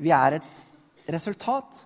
vi 0.00 0.12
er 0.14 0.38
et 0.38 1.10
resultat 1.12 1.82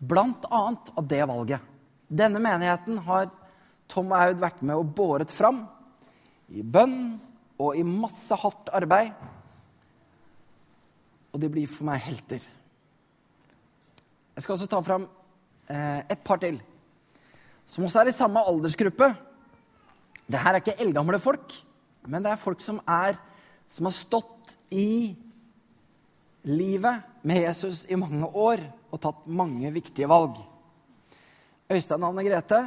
blant 0.00 0.46
annet 0.50 0.90
av 0.96 1.06
det 1.08 1.20
valget. 1.28 1.66
Denne 2.08 2.40
menigheten 2.42 2.98
har 3.06 3.28
Tom 3.90 4.12
og 4.12 4.20
Aud 4.20 4.40
vært 4.42 4.62
med 4.62 4.78
og 4.78 4.94
båret 4.96 5.32
fram 5.34 5.64
i 6.50 6.62
bønn 6.62 7.18
og 7.60 7.76
i 7.78 7.84
masse 7.86 8.34
hardt 8.42 8.70
arbeid. 8.74 9.12
Og 11.30 11.42
de 11.42 11.50
blir 11.52 11.70
for 11.70 11.86
meg 11.90 12.02
helter. 12.02 12.42
Jeg 14.34 14.44
skal 14.44 14.56
også 14.56 14.70
ta 14.70 14.80
fram 14.82 15.04
eh, 15.68 16.00
et 16.10 16.22
par 16.24 16.40
til, 16.42 16.56
som 17.68 17.84
også 17.86 18.00
er 18.00 18.10
i 18.10 18.16
samme 18.16 18.42
aldersgruppe. 18.50 19.10
Det 20.30 20.38
her 20.40 20.54
er 20.54 20.62
ikke 20.62 20.78
eldgamle 20.80 21.18
folk, 21.22 21.52
men 22.06 22.24
det 22.24 22.32
er 22.32 22.40
folk 22.40 22.62
som, 22.64 22.78
er, 22.88 23.18
som 23.68 23.88
har 23.90 23.94
stått 23.94 24.54
i 24.74 25.12
livet 26.48 27.02
med 27.26 27.42
Jesus 27.44 27.84
i 27.90 27.98
mange 28.00 28.26
år 28.26 28.62
og 28.90 29.02
tatt 29.02 29.26
mange 29.28 29.70
viktige 29.74 30.08
valg. 30.10 30.38
Øystein 31.70 32.02
og 32.02 32.14
Anne 32.14 32.24
Grete. 32.26 32.60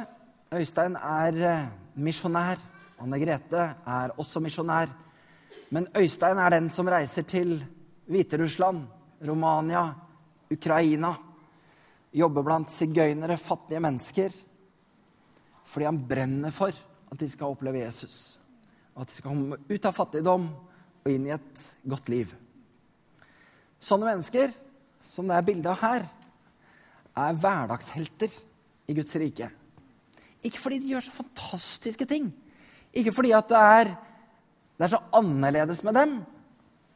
Øystein 0.54 0.94
er 0.96 1.38
eh, 1.48 1.68
misjonær. 1.98 2.60
Anne 3.02 3.18
Grete 3.18 3.62
er 3.86 4.12
også 4.18 4.40
misjonær. 4.40 4.90
Men 5.74 5.88
Øystein 5.98 6.38
er 6.38 6.50
den 6.54 6.68
som 6.70 6.88
reiser 6.88 7.22
til 7.26 7.56
Hviterussland, 8.06 8.84
Romania, 9.26 9.86
Ukraina. 10.52 11.14
Jobber 12.14 12.42
blant 12.46 12.70
sigøynere, 12.70 13.36
fattige 13.36 13.80
mennesker. 13.80 14.30
Fordi 15.64 15.84
han 15.84 16.04
brenner 16.08 16.54
for 16.54 16.70
at 17.10 17.20
de 17.20 17.28
skal 17.30 17.50
oppleve 17.50 17.82
Jesus. 17.82 18.38
Og 18.94 19.02
at 19.02 19.08
de 19.08 19.16
skal 19.16 19.30
komme 19.30 19.58
ut 19.70 19.90
av 19.90 19.96
fattigdom 19.96 20.46
og 21.04 21.10
inn 21.10 21.26
i 21.26 21.34
et 21.34 21.66
godt 21.90 22.08
liv. 22.12 22.30
Sånne 23.82 24.12
mennesker 24.12 24.54
som 25.04 25.26
det 25.28 25.36
er 25.36 25.50
bilde 25.50 25.72
av 25.72 25.82
her, 25.82 26.06
er 27.14 27.36
hverdagshelter 27.42 28.32
i 28.88 28.94
Guds 28.96 29.12
rike. 29.20 29.50
Ikke 30.44 30.60
fordi 30.60 30.78
de 30.82 30.92
gjør 30.92 31.06
så 31.06 31.14
fantastiske 31.16 32.06
ting, 32.08 32.28
ikke 32.94 33.12
fordi 33.16 33.32
at 33.34 33.48
det 33.48 33.58
er, 33.58 33.90
det 34.76 34.86
er 34.86 34.92
så 34.92 35.02
annerledes 35.16 35.80
med 35.86 35.96
dem, 35.96 36.14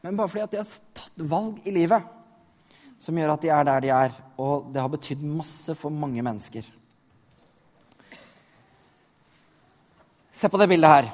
men 0.05 0.17
bare 0.17 0.29
fordi 0.31 0.45
at 0.45 0.53
de 0.53 0.61
har 0.61 0.71
tatt 0.95 1.27
valg 1.31 1.65
i 1.67 1.73
livet 1.75 2.15
som 2.99 3.15
gjør 3.15 3.33
at 3.33 3.43
de 3.43 3.51
er 3.53 3.67
der 3.67 3.83
de 3.83 3.91
er. 3.95 4.15
Og 4.39 4.67
det 4.73 4.81
har 4.83 4.91
betydd 4.91 5.23
masse 5.23 5.75
for 5.79 5.93
mange 5.93 6.23
mennesker. 6.25 6.65
Se 10.31 10.49
på 10.51 10.59
det 10.59 10.69
bildet 10.71 10.91
her. 10.91 11.07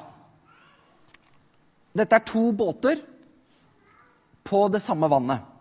Dette 1.96 2.18
er 2.18 2.26
to 2.26 2.50
båter 2.54 2.98
på 4.46 4.66
det 4.70 4.82
samme 4.82 5.08
vannet. 5.10 5.54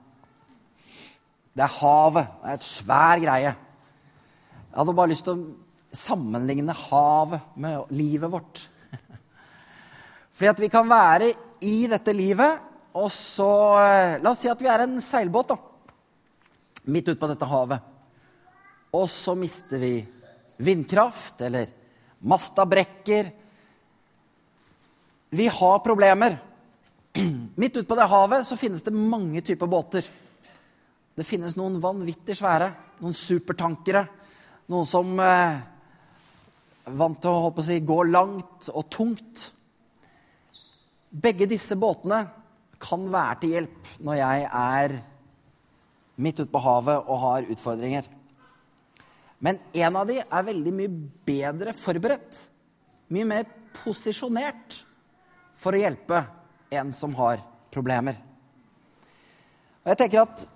Det 1.56 1.64
er 1.64 1.78
havet. 1.78 2.34
Det 2.42 2.50
er 2.50 2.60
et 2.60 2.68
svær 2.68 3.22
greie. 3.24 3.54
Jeg 3.54 4.82
hadde 4.82 4.98
bare 4.98 5.14
lyst 5.14 5.24
til 5.26 5.38
å 5.38 5.54
sammenligne 5.98 6.76
havet 6.76 7.58
med 7.60 7.92
livet 7.96 8.32
vårt. 8.32 8.62
Fordi 10.36 10.52
at 10.52 10.60
vi 10.60 10.70
kan 10.72 10.90
være 10.90 11.32
i 11.64 11.86
dette 11.88 12.14
livet, 12.16 12.60
og 12.96 13.08
så 13.12 13.52
eh, 13.80 14.18
La 14.24 14.32
oss 14.32 14.42
si 14.44 14.52
at 14.52 14.62
vi 14.62 14.72
er 14.72 14.84
en 14.84 14.98
seilbåt 15.04 15.54
da, 15.54 15.58
midt 16.92 17.10
ute 17.12 17.20
på 17.20 17.30
dette 17.32 17.48
havet. 17.50 17.92
Og 18.96 19.08
så 19.12 19.36
mister 19.36 19.82
vi 19.82 19.94
vindkraft, 20.64 21.42
eller 21.48 21.72
masta 22.28 22.66
brekker. 22.68 23.32
Vi 25.36 25.48
har 25.48 25.80
problemer. 25.84 26.38
Midt 27.56 27.78
ute 27.78 27.88
på 27.88 27.96
det 27.96 28.08
havet 28.12 28.48
så 28.48 28.58
finnes 28.60 28.84
det 28.84 28.92
mange 28.96 29.42
typer 29.44 29.68
båter. 29.72 30.04
Det 31.16 31.24
finnes 31.24 31.56
noen 31.56 31.78
vanvittig 31.80 32.36
svære, 32.36 32.70
noen 33.00 33.16
supertankere. 33.16 34.04
Noen 34.72 34.88
som 34.88 35.12
eh, 35.24 35.60
vant 36.86 37.18
til 37.22 37.32
å, 37.32 37.44
holdt 37.46 37.58
på 37.58 37.64
å 37.64 37.68
si, 37.68 37.80
gå 37.82 38.00
langt 38.10 38.70
og 38.72 38.88
tungt. 38.94 39.46
Begge 41.10 41.48
disse 41.50 41.78
båtene 41.80 42.26
kan 42.82 43.06
være 43.12 43.40
til 43.42 43.56
hjelp 43.56 43.92
når 44.06 44.20
jeg 44.20 44.48
er 44.60 44.96
midt 46.22 46.42
ute 46.42 46.52
på 46.52 46.62
havet 46.64 47.10
og 47.10 47.22
har 47.24 47.50
utfordringer. 47.56 48.08
Men 49.44 49.60
en 49.74 49.98
av 50.00 50.08
de 50.10 50.20
er 50.24 50.48
veldig 50.48 50.74
mye 50.76 50.92
bedre 51.28 51.74
forberedt. 51.76 52.38
Mye 53.14 53.28
mer 53.28 53.50
posisjonert 53.76 54.80
for 55.60 55.76
å 55.76 55.82
hjelpe 55.82 56.22
en 56.76 56.92
som 56.96 57.14
har 57.20 57.42
problemer. 57.74 58.18
Og 59.84 59.92
jeg 59.92 60.02
tenker 60.02 60.24
at 60.24 60.48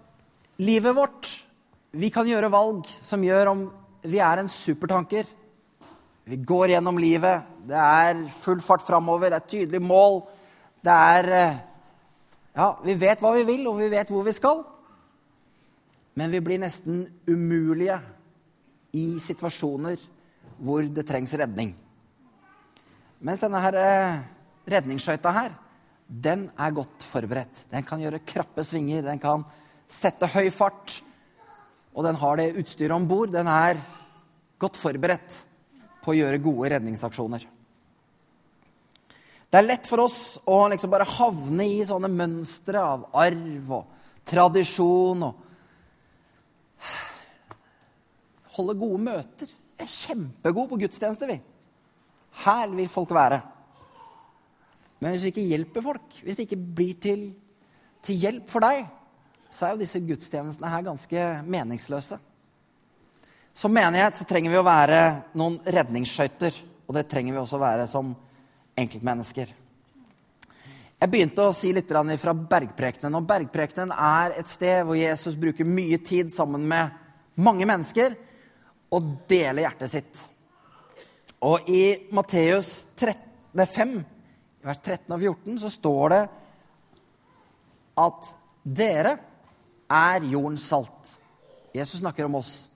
livet 0.62 0.95
vårt 0.98 1.36
Vi 1.89 2.12
kan 2.13 2.27
gjøre 2.29 2.51
valg 2.53 2.86
som 2.86 3.24
gjør 3.25 3.50
om 3.50 3.62
vi 4.05 4.19
er 4.21 4.38
en 4.38 4.50
supertanker. 4.51 5.25
Vi 6.29 6.38
går 6.38 6.69
gjennom 6.69 7.00
livet. 7.01 7.41
Det 7.65 7.77
er 7.77 8.19
full 8.29 8.59
fart 8.62 8.83
framover. 8.86 9.31
Det 9.31 9.38
er 9.39 9.41
et 9.41 9.50
tydelig 9.50 9.79
mål. 9.81 10.19
Det 10.86 10.93
er 10.93 11.29
eh, 11.33 11.55
Ja, 12.59 12.67
vi 12.83 12.93
vet 13.01 13.21
hva 13.24 13.31
vi 13.33 13.48
vil, 13.48 13.63
og 13.69 13.79
vi 13.79 13.88
vet 13.89 14.12
hvor 14.13 14.21
vi 14.27 14.33
skal. 14.36 14.62
Men 16.19 16.29
vi 16.29 16.41
blir 16.45 16.62
nesten 16.62 17.01
umulige 17.25 17.98
i 18.93 19.07
situasjoner 19.21 19.98
hvor 20.62 20.86
det 20.86 21.07
trengs 21.09 21.33
redning. 21.33 21.74
Mens 23.25 23.41
denne 23.41 23.65
eh, 23.74 24.21
redningsskøyta 24.69 25.33
her, 25.33 25.57
den 26.05 26.45
er 26.53 26.77
godt 26.77 27.09
forberedt. 27.09 27.65
Den 27.74 27.89
kan 27.89 28.05
gjøre 28.05 28.21
krappe 28.21 28.67
svinger, 28.69 29.01
den 29.01 29.17
kan 29.17 29.48
sette 29.89 30.29
høy 30.29 30.53
fart. 30.53 31.00
Og 31.98 32.05
den 32.05 32.21
har 32.21 32.38
det 32.38 32.51
utstyret 32.62 32.93
om 32.93 33.09
bord. 33.09 33.33
Den 33.33 33.50
er 33.50 33.81
godt 34.62 34.77
forberedt 34.77 35.49
på 36.10 36.16
å 36.16 36.18
gjøre 36.18 36.42
gode 36.42 36.72
redningsaksjoner. 36.74 37.44
Det 39.50 39.58
er 39.58 39.66
lett 39.66 39.86
for 39.89 40.01
oss 40.06 40.39
å 40.50 40.63
liksom 40.70 40.92
bare 40.94 41.10
havne 41.10 41.66
i 41.66 41.84
sånne 41.86 42.10
mønstre 42.10 42.82
av 42.82 43.06
arv 43.18 43.78
og 43.80 43.94
tradisjon 44.30 45.30
og 45.30 45.46
Holde 48.60 48.74
gode 48.75 49.00
møter. 49.00 49.48
Vi 49.78 49.86
er 49.86 49.88
kjempegod 49.88 50.66
på 50.68 50.78
gudstjenester, 50.82 51.30
vi. 51.30 51.38
Her 52.44 52.74
vil 52.75 52.89
folk 52.92 53.13
være. 53.16 53.38
Men 55.00 55.13
hvis 55.13 55.24
vi 55.24 55.32
ikke 55.32 55.46
hjelper 55.48 55.86
folk, 55.86 56.18
hvis 56.25 56.36
det 56.36 56.48
ikke 56.48 56.58
blir 56.75 56.98
til, 57.00 57.22
til 58.04 58.20
hjelp 58.20 58.50
for 58.51 58.66
deg, 58.66 58.82
så 59.48 59.68
er 59.68 59.78
jo 59.78 59.82
disse 59.86 60.01
gudstjenestene 60.04 60.74
her 60.74 60.84
ganske 60.89 61.24
meningsløse. 61.48 62.20
Som 63.53 63.74
menighet 63.75 64.15
så 64.15 64.27
trenger 64.27 64.53
vi 64.53 64.60
å 64.60 64.65
være 64.65 65.00
noen 65.39 65.58
redningsskøyter. 65.65 66.56
Og 66.88 66.96
det 66.98 67.08
trenger 67.12 67.36
vi 67.36 67.41
også 67.41 67.58
å 67.60 67.63
være 67.63 67.88
som 67.89 68.13
enkeltmennesker. 68.79 69.51
Jeg 71.00 71.12
begynte 71.12 71.46
å 71.48 71.56
si 71.56 71.70
litt 71.72 71.91
fra 71.91 72.34
Bergprekenen. 72.34 73.15
Og 73.15 73.27
Bergprekenen 73.27 73.94
er 73.94 74.36
et 74.39 74.50
sted 74.50 74.82
hvor 74.84 74.98
Jesus 75.00 75.38
bruker 75.39 75.68
mye 75.68 76.00
tid 76.03 76.34
sammen 76.34 76.65
med 76.68 76.91
mange 77.39 77.68
mennesker 77.70 78.18
og 78.91 79.13
deler 79.29 79.63
hjertet 79.63 79.94
sitt. 79.94 80.20
Og 81.46 81.70
i 81.72 82.10
Matteus 82.12 82.89
5, 83.00 83.94
vers 84.65 84.82
13 84.84 85.13
og 85.15 85.22
14, 85.22 85.60
så 85.62 85.72
står 85.72 86.15
det 86.15 86.24
at 88.03 88.27
dere 88.63 89.15
er 89.89 90.27
jordens 90.27 90.68
salt. 90.68 91.13
Jesus 91.74 92.01
snakker 92.01 92.27
om 92.27 92.41
oss. 92.41 92.68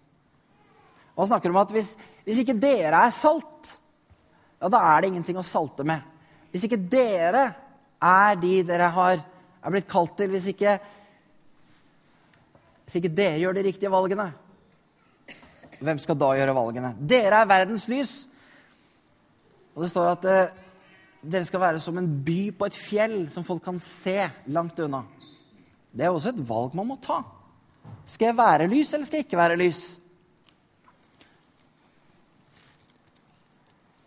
Og 1.14 1.24
han 1.24 1.32
snakker 1.34 1.54
om 1.54 1.62
at 1.62 1.74
hvis, 1.74 1.94
hvis 2.26 2.42
ikke 2.42 2.58
dere 2.58 3.06
er 3.06 3.14
salt, 3.14 3.76
ja, 4.62 4.70
da 4.72 4.80
er 4.94 5.04
det 5.04 5.12
ingenting 5.12 5.38
å 5.38 5.46
salte 5.46 5.86
med. 5.86 6.02
Hvis 6.54 6.66
ikke 6.68 6.82
dere 6.90 7.48
er 8.04 8.40
de 8.42 8.56
dere 8.66 8.90
har, 8.96 9.22
er 9.64 9.74
blitt 9.74 9.90
kalt 9.92 10.16
til, 10.18 10.32
hvis 10.34 10.50
ikke, 10.54 10.78
hvis 12.86 12.98
ikke 13.00 13.14
dere 13.14 13.42
gjør 13.42 13.58
de 13.58 13.66
riktige 13.68 13.94
valgene, 13.94 14.32
hvem 15.84 16.00
skal 16.00 16.18
da 16.20 16.32
gjøre 16.38 16.56
valgene? 16.56 16.94
Dere 17.00 17.42
er 17.42 17.50
verdens 17.50 17.90
lys. 17.92 18.14
Og 19.74 19.84
det 19.84 19.90
står 19.92 20.12
at 20.14 20.28
eh, 20.30 20.54
dere 21.24 21.48
skal 21.48 21.64
være 21.64 21.82
som 21.84 21.98
en 22.00 22.08
by 22.24 22.54
på 22.56 22.70
et 22.70 22.78
fjell 22.78 23.18
som 23.32 23.46
folk 23.48 23.64
kan 23.66 23.80
se 23.82 24.16
langt 24.54 24.80
unna. 24.86 25.04
Det 25.94 26.06
er 26.06 26.14
også 26.14 26.34
et 26.34 26.44
valg 26.48 26.76
man 26.78 26.88
må 26.90 26.98
ta. 27.04 27.20
Skal 28.08 28.32
jeg 28.32 28.38
være 28.38 28.70
lys, 28.72 28.94
eller 28.94 29.08
skal 29.08 29.20
jeg 29.20 29.28
ikke 29.28 29.42
være 29.42 29.60
lys? 29.60 29.82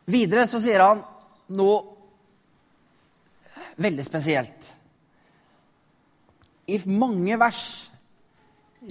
Videre 0.07 0.47
så 0.47 0.61
sier 0.63 0.85
han 0.85 1.03
noe 1.59 1.81
veldig 3.83 4.05
spesielt. 4.07 4.71
I 6.67 6.79
mange 6.91 7.37
vers, 7.39 7.63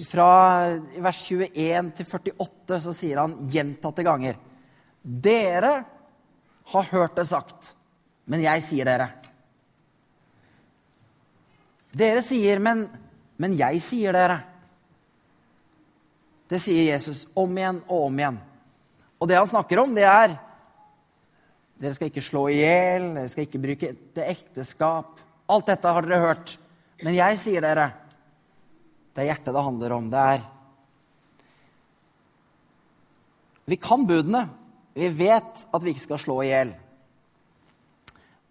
fra 0.08 0.28
vers 1.00 1.20
21 1.30 1.90
til 1.96 2.08
48, 2.08 2.80
så 2.84 2.92
sier 2.96 3.20
han 3.22 3.36
gjentatte 3.52 4.04
ganger 4.04 4.36
Dere 5.00 5.72
har 6.72 6.88
hørt 6.90 7.16
det 7.16 7.28
sagt, 7.28 7.72
men 8.26 8.42
jeg 8.42 8.64
sier 8.64 8.88
dere. 8.88 9.06
Dere 11.96 12.24
sier, 12.24 12.60
men, 12.60 12.82
men 13.40 13.54
jeg 13.56 13.80
sier 13.80 14.16
dere. 14.16 14.40
Det 16.50 16.58
sier 16.60 16.90
Jesus 16.90 17.24
om 17.38 17.54
igjen 17.56 17.78
og 17.86 18.08
om 18.08 18.18
igjen. 18.18 18.40
Og 19.16 19.30
det 19.30 19.38
han 19.38 19.48
snakker 19.48 19.80
om, 19.80 19.94
det 19.96 20.04
er 20.10 20.34
dere 21.76 21.92
skal 21.96 22.08
ikke 22.10 22.24
slå 22.24 22.46
i 22.48 22.60
hjel, 22.62 23.10
dere 23.16 23.28
skal 23.28 23.46
ikke 23.46 23.62
bruke 23.62 23.92
det 24.16 24.28
ekteskap. 24.32 25.20
Alt 25.52 25.68
dette 25.68 25.92
har 25.92 26.06
dere 26.06 26.22
hørt. 26.22 26.56
Men 27.04 27.16
jeg 27.18 27.38
sier 27.40 27.64
dere 27.64 27.90
det 29.16 29.24
er 29.24 29.30
hjertet 29.30 29.54
det 29.56 29.64
handler 29.64 29.92
om. 29.96 30.08
Det 30.12 30.22
er 30.34 30.44
Vi 33.66 33.76
kan 33.82 34.04
budene. 34.06 34.44
Vi 34.94 35.08
vet 35.08 35.62
at 35.74 35.84
vi 35.84 35.90
ikke 35.92 36.04
skal 36.04 36.20
slå 36.22 36.36
i 36.44 36.50
hjel. 36.52 36.68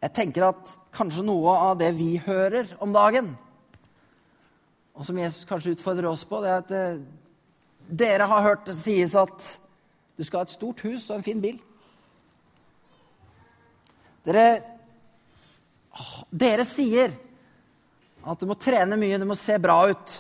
Jeg 0.04 0.14
tenker 0.14 0.50
at 0.50 0.74
kanskje 0.94 1.24
noe 1.26 1.54
av 1.70 1.78
det 1.80 1.94
vi 1.98 2.18
hører 2.22 2.76
om 2.84 2.92
dagen, 2.94 3.32
og 4.94 5.06
som 5.08 5.18
Jesus 5.18 5.48
kanskje 5.50 5.74
utfordrer 5.74 6.08
oss 6.12 6.26
på, 6.28 6.42
det 6.44 6.52
er 6.52 6.60
at 6.62 6.74
eh, 6.76 7.00
dere 7.90 8.28
har 8.30 8.44
hørt 8.46 8.68
det 8.68 8.76
sies 8.78 9.16
at 9.18 9.48
du 10.16 10.24
skal 10.24 10.44
ha 10.44 10.46
et 10.46 10.54
stort 10.54 10.84
hus 10.86 11.10
og 11.10 11.18
en 11.18 11.26
fin 11.26 11.42
bil. 11.42 11.58
Dere, 14.26 14.46
dere 16.34 16.66
sier 16.66 17.14
at 18.26 18.42
du 18.42 18.48
må 18.50 18.58
trene 18.58 18.98
mye, 18.98 19.20
du 19.22 19.28
må 19.30 19.38
se 19.38 19.58
bra 19.62 19.78
ut. 19.92 20.16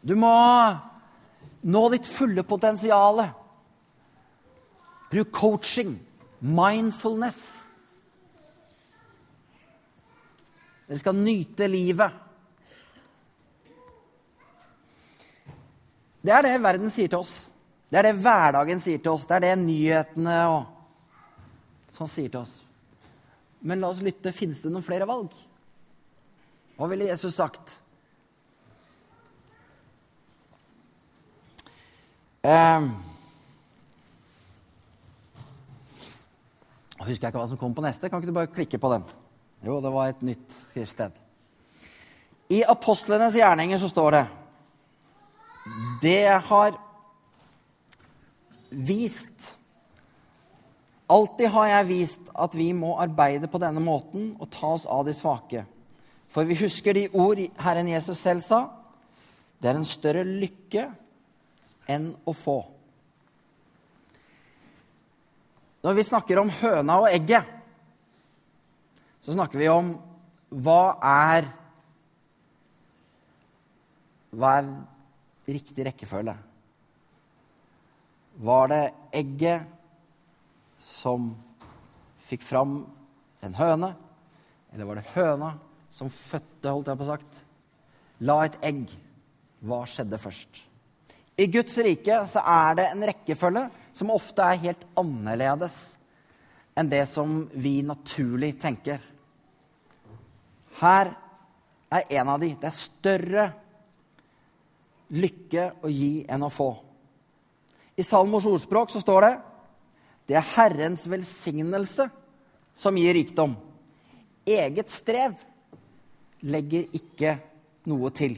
Du 0.00 0.14
må 0.16 0.32
nå 1.68 1.82
ditt 1.92 2.08
fulle 2.08 2.44
potensial. 2.48 3.26
Bruk 5.12 5.32
coaching, 5.36 5.92
mindfulness. 6.40 7.42
Dere 10.88 11.02
skal 11.02 11.20
nyte 11.20 11.68
livet. 11.68 12.24
Det 16.24 16.32
er 16.32 16.44
det 16.44 16.56
verden 16.64 16.90
sier 16.92 17.12
til 17.12 17.20
oss. 17.20 17.47
Det 17.88 17.98
er 17.98 18.08
det 18.10 18.18
hverdagen 18.20 18.80
sier 18.82 19.00
til 19.00 19.14
oss. 19.14 19.26
Det 19.28 19.38
er 19.38 19.46
det 19.46 19.58
nyhetene 19.62 20.38
og 20.52 21.92
sånn 21.92 22.10
sier 22.10 22.32
til 22.32 22.42
oss. 22.42 22.58
Men 23.64 23.80
la 23.80 23.90
oss 23.90 24.04
lytte. 24.04 24.32
Finnes 24.36 24.60
det 24.62 24.72
noen 24.72 24.84
flere 24.84 25.08
valg? 25.08 25.32
Hva 26.78 26.88
ville 26.90 27.08
Jesus 27.08 27.34
sagt? 27.38 27.78
Eh, 32.46 32.84
husker 37.08 37.26
jeg 37.26 37.32
ikke 37.32 37.40
hva 37.40 37.48
som 37.50 37.60
kom 37.60 37.74
på 37.74 37.84
neste. 37.84 38.10
Kan 38.10 38.20
ikke 38.20 38.30
du 38.30 38.36
bare 38.36 38.52
klikke 38.52 38.80
på 38.80 38.92
den? 38.92 39.06
Jo, 39.64 39.80
det 39.82 39.90
var 39.94 40.12
et 40.12 40.20
nytt 40.22 40.52
skriftsted. 40.54 41.16
I 42.54 42.62
apostlenes 42.68 43.36
gjerninger 43.36 43.80
så 43.80 43.90
står 43.90 44.14
det 44.14 44.26
Det 46.00 46.22
har 46.48 46.76
vist 48.70 49.54
Alltid 51.08 51.48
har 51.48 51.70
jeg 51.70 51.88
vist 51.88 52.26
at 52.36 52.52
vi 52.52 52.66
må 52.76 52.90
arbeide 53.00 53.48
på 53.48 53.60
denne 53.62 53.80
måten 53.80 54.34
og 54.36 54.50
ta 54.52 54.74
oss 54.76 54.84
av 54.84 55.06
de 55.06 55.14
svake. 55.16 55.62
For 56.28 56.44
vi 56.44 56.58
husker 56.60 56.92
de 56.92 57.06
ord 57.16 57.40
Herren 57.64 57.88
Jesus 57.88 58.20
selv 58.20 58.44
sa. 58.44 58.58
Det 59.56 59.70
er 59.70 59.78
en 59.80 59.88
større 59.88 60.26
lykke 60.28 60.84
enn 61.88 62.10
å 62.28 62.34
få. 62.36 62.58
Når 65.80 65.96
vi 65.96 66.04
snakker 66.04 66.42
om 66.42 66.52
høna 66.52 66.98
og 67.00 67.08
egget, 67.08 67.48
så 69.24 69.32
snakker 69.32 69.62
vi 69.62 69.70
om 69.72 69.94
hva 70.52 70.98
er 71.08 71.48
hva 74.36 74.58
er 74.60 74.68
riktig 75.48 75.88
rekkefølge? 75.88 76.36
Var 78.38 78.68
det 78.70 78.82
egget 79.18 79.66
som 80.78 81.32
fikk 82.22 82.44
fram 82.46 82.80
en 83.42 83.58
høne? 83.58 83.90
Eller 84.70 84.86
var 84.86 85.00
det 85.00 85.10
høna 85.16 85.52
som 85.90 86.10
fødte, 86.12 86.70
holdt 86.70 86.92
jeg 86.92 87.00
på 87.00 87.08
sagt? 87.08 87.42
La 88.22 88.44
et 88.46 88.58
egg. 88.62 88.86
Hva 89.66 89.82
skjedde 89.90 90.20
først? 90.22 90.62
I 91.38 91.48
Guds 91.50 91.74
rike 91.82 92.20
så 92.30 92.42
er 92.46 92.78
det 92.78 92.88
en 92.92 93.06
rekkefølge 93.10 93.64
som 93.94 94.14
ofte 94.14 94.44
er 94.46 94.62
helt 94.62 94.84
annerledes 94.98 95.78
enn 96.78 96.90
det 96.90 97.04
som 97.10 97.40
vi 97.58 97.80
naturlig 97.82 98.52
tenker. 98.62 99.02
Her 100.78 101.10
er 101.90 102.12
en 102.20 102.30
av 102.30 102.38
de. 102.42 102.52
Det 102.54 102.70
er 102.70 102.76
større 102.76 103.46
lykke 105.18 105.72
å 105.82 105.90
gi 105.90 106.12
enn 106.30 106.46
å 106.46 106.52
få. 106.52 106.70
I 107.98 108.04
Salmos 108.06 108.46
ordspråk 108.46 108.92
så 108.94 109.02
står 109.02 109.24
det 109.26 109.34
det 110.28 110.36
er 110.36 110.50
Herrens 110.54 111.06
velsignelse 111.08 112.04
som 112.76 112.96
gir 113.00 113.14
rikdom. 113.16 113.54
Eget 114.46 114.90
strev 114.92 115.32
legger 116.46 116.84
ikke 116.94 117.32
noe 117.88 118.10
til. 118.14 118.34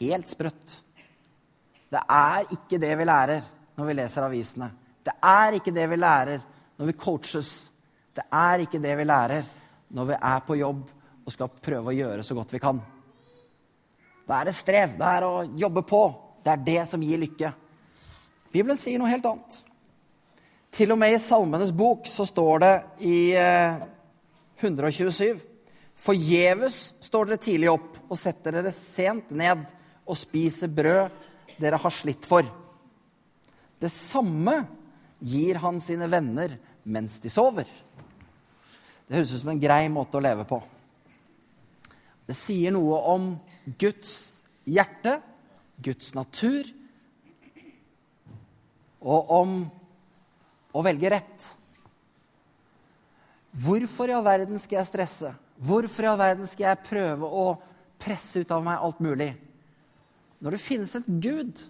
Helt 0.00 0.28
sprøtt. 0.28 0.74
Det 1.94 2.02
er 2.10 2.50
ikke 2.56 2.80
det 2.82 2.90
vi 2.98 3.06
lærer 3.06 3.46
når 3.78 3.88
vi 3.88 3.96
leser 4.00 4.26
avisene. 4.26 4.68
Det 5.06 5.14
er 5.22 5.56
ikke 5.60 5.72
det 5.74 5.86
vi 5.92 6.00
lærer 6.00 6.42
når 6.76 6.90
vi 6.90 6.96
coaches. 6.98 7.52
Det 8.14 8.26
er 8.34 8.66
ikke 8.66 8.82
det 8.82 8.96
vi 8.98 9.06
lærer 9.06 9.46
når 9.94 10.10
vi 10.10 10.18
er 10.18 10.44
på 10.44 10.58
jobb 10.58 10.82
og 11.24 11.32
skal 11.32 11.54
prøve 11.62 11.94
å 11.94 11.96
gjøre 11.96 12.26
så 12.26 12.36
godt 12.36 12.52
vi 12.52 12.60
kan. 12.60 12.82
Da 14.26 14.40
er 14.40 14.50
det 14.50 14.58
strev. 14.58 14.98
Det 14.98 15.14
er 15.16 15.30
å 15.30 15.46
jobbe 15.54 15.86
på. 15.86 16.02
Det 16.44 16.52
er 16.52 16.64
det 16.66 16.80
som 16.88 17.02
gir 17.02 17.20
lykke. 17.22 17.52
Bibelen 18.52 18.78
sier 18.78 19.00
noe 19.00 19.10
helt 19.10 19.26
annet. 19.26 19.56
Til 20.74 20.92
og 20.92 20.98
med 21.00 21.14
i 21.14 21.22
Salmenes 21.22 21.72
bok 21.74 22.06
så 22.10 22.26
står 22.28 22.62
det 22.64 22.74
i 23.06 23.18
127 24.60 25.26
eh, 25.30 25.42
Forgjeves 25.94 26.76
står 27.06 27.28
dere 27.30 27.40
tidlig 27.40 27.68
opp 27.70 28.00
og 28.08 28.18
setter 28.18 28.56
dere 28.58 28.72
sent 28.74 29.30
ned 29.30 29.62
og 30.04 30.18
spiser 30.18 30.72
brød 30.74 31.22
dere 31.62 31.78
har 31.78 31.94
slitt 31.94 32.26
for. 32.26 32.42
Det 33.78 33.90
samme 33.92 34.56
gir 35.22 35.60
han 35.62 35.78
sine 35.80 36.08
venner 36.10 36.56
mens 36.84 37.20
de 37.22 37.30
sover. 37.30 37.68
Det 39.06 39.16
høres 39.16 39.32
ut 39.36 39.42
som 39.44 39.52
en 39.54 39.62
grei 39.62 39.86
måte 39.92 40.18
å 40.18 40.24
leve 40.24 40.46
på. 40.48 40.58
Det 42.26 42.36
sier 42.36 42.72
noe 42.74 42.98
om 43.14 43.30
Guds 43.78 44.42
hjerte, 44.66 45.18
Guds 45.82 46.14
natur, 46.14 46.68
og 49.04 49.32
om 49.36 49.56
å 50.74 50.82
velge 50.84 51.10
rett. 51.12 51.48
Hvorfor 53.64 54.10
i 54.10 54.14
all 54.16 54.24
verden 54.26 54.58
skal 54.58 54.80
jeg 54.80 54.90
stresse? 54.90 55.32
Hvorfor 55.62 56.06
i 56.06 56.10
all 56.10 56.18
verden 56.18 56.48
skal 56.50 56.70
jeg 56.70 56.86
prøve 56.88 57.28
å 57.28 57.44
presse 58.00 58.42
ut 58.42 58.54
av 58.54 58.64
meg 58.64 58.80
alt 58.82 59.02
mulig? 59.04 59.30
Når 60.42 60.56
det 60.56 60.62
finnes 60.64 60.94
en 60.98 61.20
Gud, 61.22 61.60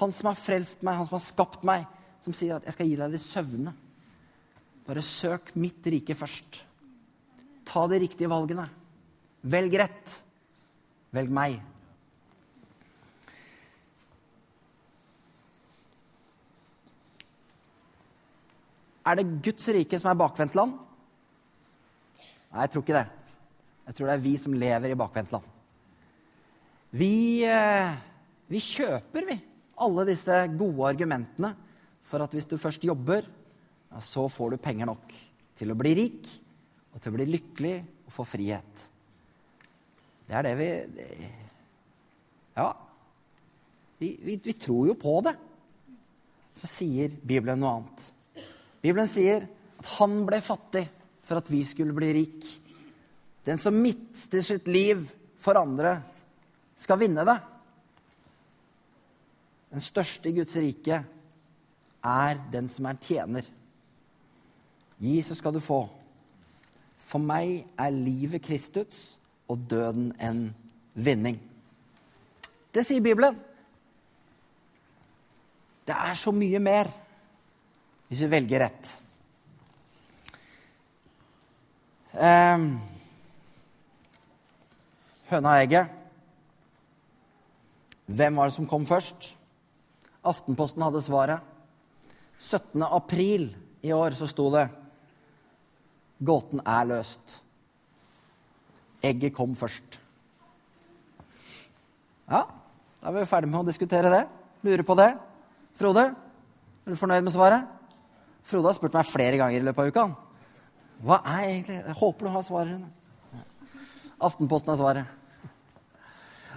han 0.00 0.12
som 0.12 0.30
har 0.30 0.38
frelst 0.40 0.82
meg, 0.84 0.98
han 0.98 1.06
som 1.08 1.18
har 1.18 1.24
skapt 1.24 1.62
meg, 1.64 1.86
som 2.24 2.34
sier 2.34 2.56
at 2.56 2.64
'jeg 2.64 2.72
skal 2.72 2.86
gi 2.86 2.96
deg 2.96 3.12
de 3.12 3.18
søvne'. 3.18 3.74
Bare 4.86 5.02
søk 5.02 5.54
mitt 5.56 5.86
rike 5.86 6.14
først. 6.14 6.62
Ta 7.64 7.86
de 7.86 7.98
riktige 7.98 8.28
valgene. 8.28 8.68
Velg 9.42 9.74
rett. 9.74 10.22
Velg 11.12 11.30
meg. 11.30 11.60
Er 19.06 19.18
det 19.18 19.28
Guds 19.44 19.68
rike 19.70 19.98
som 20.00 20.10
er 20.10 20.18
bakvendtland? 20.18 20.74
Nei, 22.50 22.64
jeg 22.64 22.72
tror 22.72 22.82
ikke 22.82 22.96
det. 22.96 23.06
Jeg 23.86 23.94
tror 23.96 24.08
det 24.08 24.16
er 24.16 24.24
vi 24.24 24.32
som 24.40 24.56
lever 24.58 24.92
i 24.92 24.98
bakvendtland. 24.98 25.52
Vi, 26.96 27.44
eh, 27.46 27.92
vi 28.50 28.62
kjøper, 28.62 29.26
vi, 29.28 29.36
alle 29.84 30.06
disse 30.08 30.40
gode 30.56 30.88
argumentene 30.88 31.52
for 32.06 32.24
at 32.24 32.34
hvis 32.34 32.48
du 32.50 32.56
først 32.58 32.86
jobber, 32.86 33.26
så 34.02 34.26
får 34.32 34.54
du 34.54 34.62
penger 34.62 34.88
nok 34.90 35.14
til 35.56 35.72
å 35.72 35.78
bli 35.78 35.94
rik 35.96 36.26
og 36.92 37.00
til 37.00 37.12
å 37.12 37.16
bli 37.16 37.28
lykkelig 37.30 37.76
og 38.08 38.14
få 38.14 38.26
frihet. 38.26 38.86
Det 40.26 40.34
er 40.34 40.48
det 40.48 40.56
vi 40.58 40.70
Ja. 42.56 42.72
Vi, 43.98 44.10
vi, 44.20 44.34
vi 44.44 44.52
tror 44.52 44.88
jo 44.90 44.94
på 44.98 45.14
det. 45.24 45.32
Så 46.56 46.68
sier 46.68 47.12
Bibelen 47.22 47.60
noe 47.60 47.78
annet. 47.78 48.02
Bibelen 48.82 49.08
sier 49.10 49.44
at 49.78 49.90
han 49.96 50.20
ble 50.28 50.40
fattig 50.44 50.84
for 51.26 51.40
at 51.40 51.50
vi 51.50 51.62
skulle 51.66 51.94
bli 51.96 52.12
rik. 52.14 52.46
Den 53.46 53.58
som 53.58 53.76
mister 53.78 54.42
sitt 54.42 54.66
liv 54.70 55.02
for 55.38 55.58
andre, 55.58 55.98
skal 56.76 56.98
vinne 57.00 57.24
det. 57.24 57.36
Den 59.72 59.80
største 59.80 60.28
i 60.28 60.34
Guds 60.36 60.56
rike 60.60 60.98
er 62.06 62.42
den 62.52 62.68
som 62.68 62.88
er 62.88 62.98
tjener. 63.00 63.46
Gi, 65.00 65.14
så 65.22 65.36
skal 65.36 65.54
du 65.56 65.60
få. 65.60 65.82
For 67.06 67.22
meg 67.22 67.64
er 67.78 67.94
livet 67.94 68.44
Kristus 68.44 69.16
og 69.48 69.66
døden 69.70 70.10
en 70.20 70.48
vinning. 70.94 71.38
Det 72.74 72.84
sier 72.84 73.04
Bibelen. 73.04 73.36
Det 75.86 75.94
er 75.94 76.16
så 76.18 76.32
mye 76.34 76.60
mer 76.60 76.90
hvis 78.08 78.22
vi 78.22 78.30
velger 78.30 78.62
rett. 78.66 78.92
Eh, 82.16 82.66
høna 85.32 85.52
og 85.52 85.60
egget. 85.60 85.92
Hvem 88.06 88.38
var 88.38 88.48
det 88.48 88.54
som 88.54 88.68
kom 88.70 88.86
først? 88.86 89.32
Aftenposten 90.26 90.84
hadde 90.86 91.02
svaret. 91.02 91.42
17. 92.38 92.82
april 92.82 93.48
i 93.82 93.92
år 93.92 94.14
så 94.14 94.26
sto 94.26 94.50
det 94.54 94.68
'Gåten 96.22 96.60
er 96.60 96.84
løst'. 96.86 97.40
Egget 99.02 99.34
kom 99.34 99.56
først. 99.56 100.00
Ja, 102.30 102.42
da 103.02 103.08
er 103.08 103.12
vi 103.12 103.26
ferdig 103.26 103.50
med 103.50 103.60
å 103.60 103.66
diskutere 103.66 104.10
det. 104.10 104.26
Lurer 104.62 104.82
på 104.82 104.96
det. 104.96 105.18
Frode, 105.74 106.14
er 106.86 106.90
du 106.90 106.96
fornøyd 106.96 107.22
med 107.22 107.32
svaret? 107.32 107.75
Frode 108.46 108.70
har 108.70 108.76
spurt 108.76 108.94
meg 108.94 109.08
flere 109.08 109.38
ganger 109.40 109.58
i 109.58 109.66
løpet 109.66 109.82
av 109.82 109.90
uka. 109.90 110.06
Hva 111.06 111.20
er 111.34 111.46
egentlig 111.48 111.78
Jeg 111.80 111.96
håper 111.98 112.26
du 112.26 112.32
har 112.32 112.44
svaret. 112.46 112.84
Aftenposten 114.16 114.72
har 114.72 114.78
svaret. 114.80 115.06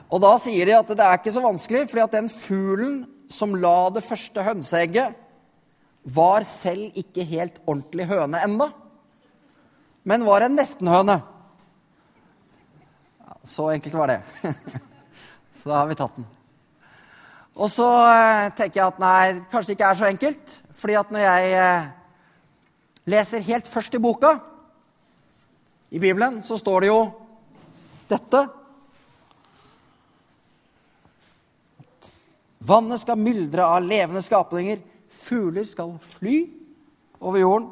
Og 0.09 0.21
da 0.21 0.31
sier 0.41 0.69
de 0.69 0.77
at 0.77 0.91
det 0.93 1.05
er 1.05 1.17
ikke 1.19 1.33
så 1.33 1.43
vanskelig, 1.43 1.87
fordi 1.89 2.05
at 2.05 2.15
den 2.17 2.29
fuglen 2.31 3.01
som 3.29 3.53
la 3.61 3.89
det 3.93 4.05
første 4.05 4.45
hønseegget, 4.45 5.17
var 6.09 6.45
selv 6.47 6.95
ikke 6.97 7.25
helt 7.27 7.59
ordentlig 7.67 8.07
høne 8.09 8.39
ennå, 8.41 8.69
men 10.07 10.25
var 10.25 10.45
en 10.45 10.55
nestenhøne. 10.57 11.19
Ja, 13.19 13.35
så 13.45 13.67
enkelt 13.75 13.97
var 13.99 14.09
det. 14.09 14.21
så 15.59 15.69
da 15.69 15.81
har 15.81 15.89
vi 15.91 15.97
tatt 15.99 16.15
den. 16.17 16.25
Og 17.59 17.67
så 17.69 17.89
eh, 18.07 18.47
tenker 18.55 18.79
jeg 18.79 18.87
at 18.87 19.03
nei, 19.03 19.21
kanskje 19.51 19.73
det 19.73 19.77
ikke 19.77 19.91
er 19.91 19.99
så 19.99 20.09
enkelt. 20.09 20.55
Fordi 20.79 20.95
at 20.99 21.11
når 21.11 21.25
jeg 21.25 21.57
eh, 21.59 21.89
leser 23.11 23.45
helt 23.49 23.67
først 23.67 23.95
i 23.97 24.01
boka, 24.01 24.37
i 25.89 25.99
Bibelen, 25.99 26.43
så 26.45 26.57
står 26.57 26.85
det 26.85 26.91
jo 26.91 27.01
dette 28.09 28.45
Vannet 32.69 32.99
skal 33.01 33.17
myldre 33.17 33.63
av 33.65 33.81
levende 33.81 34.21
skapninger. 34.21 34.81
Fugler 35.09 35.63
skal 35.65 35.93
fly 36.03 36.41
over 37.23 37.39
jorden 37.39 37.69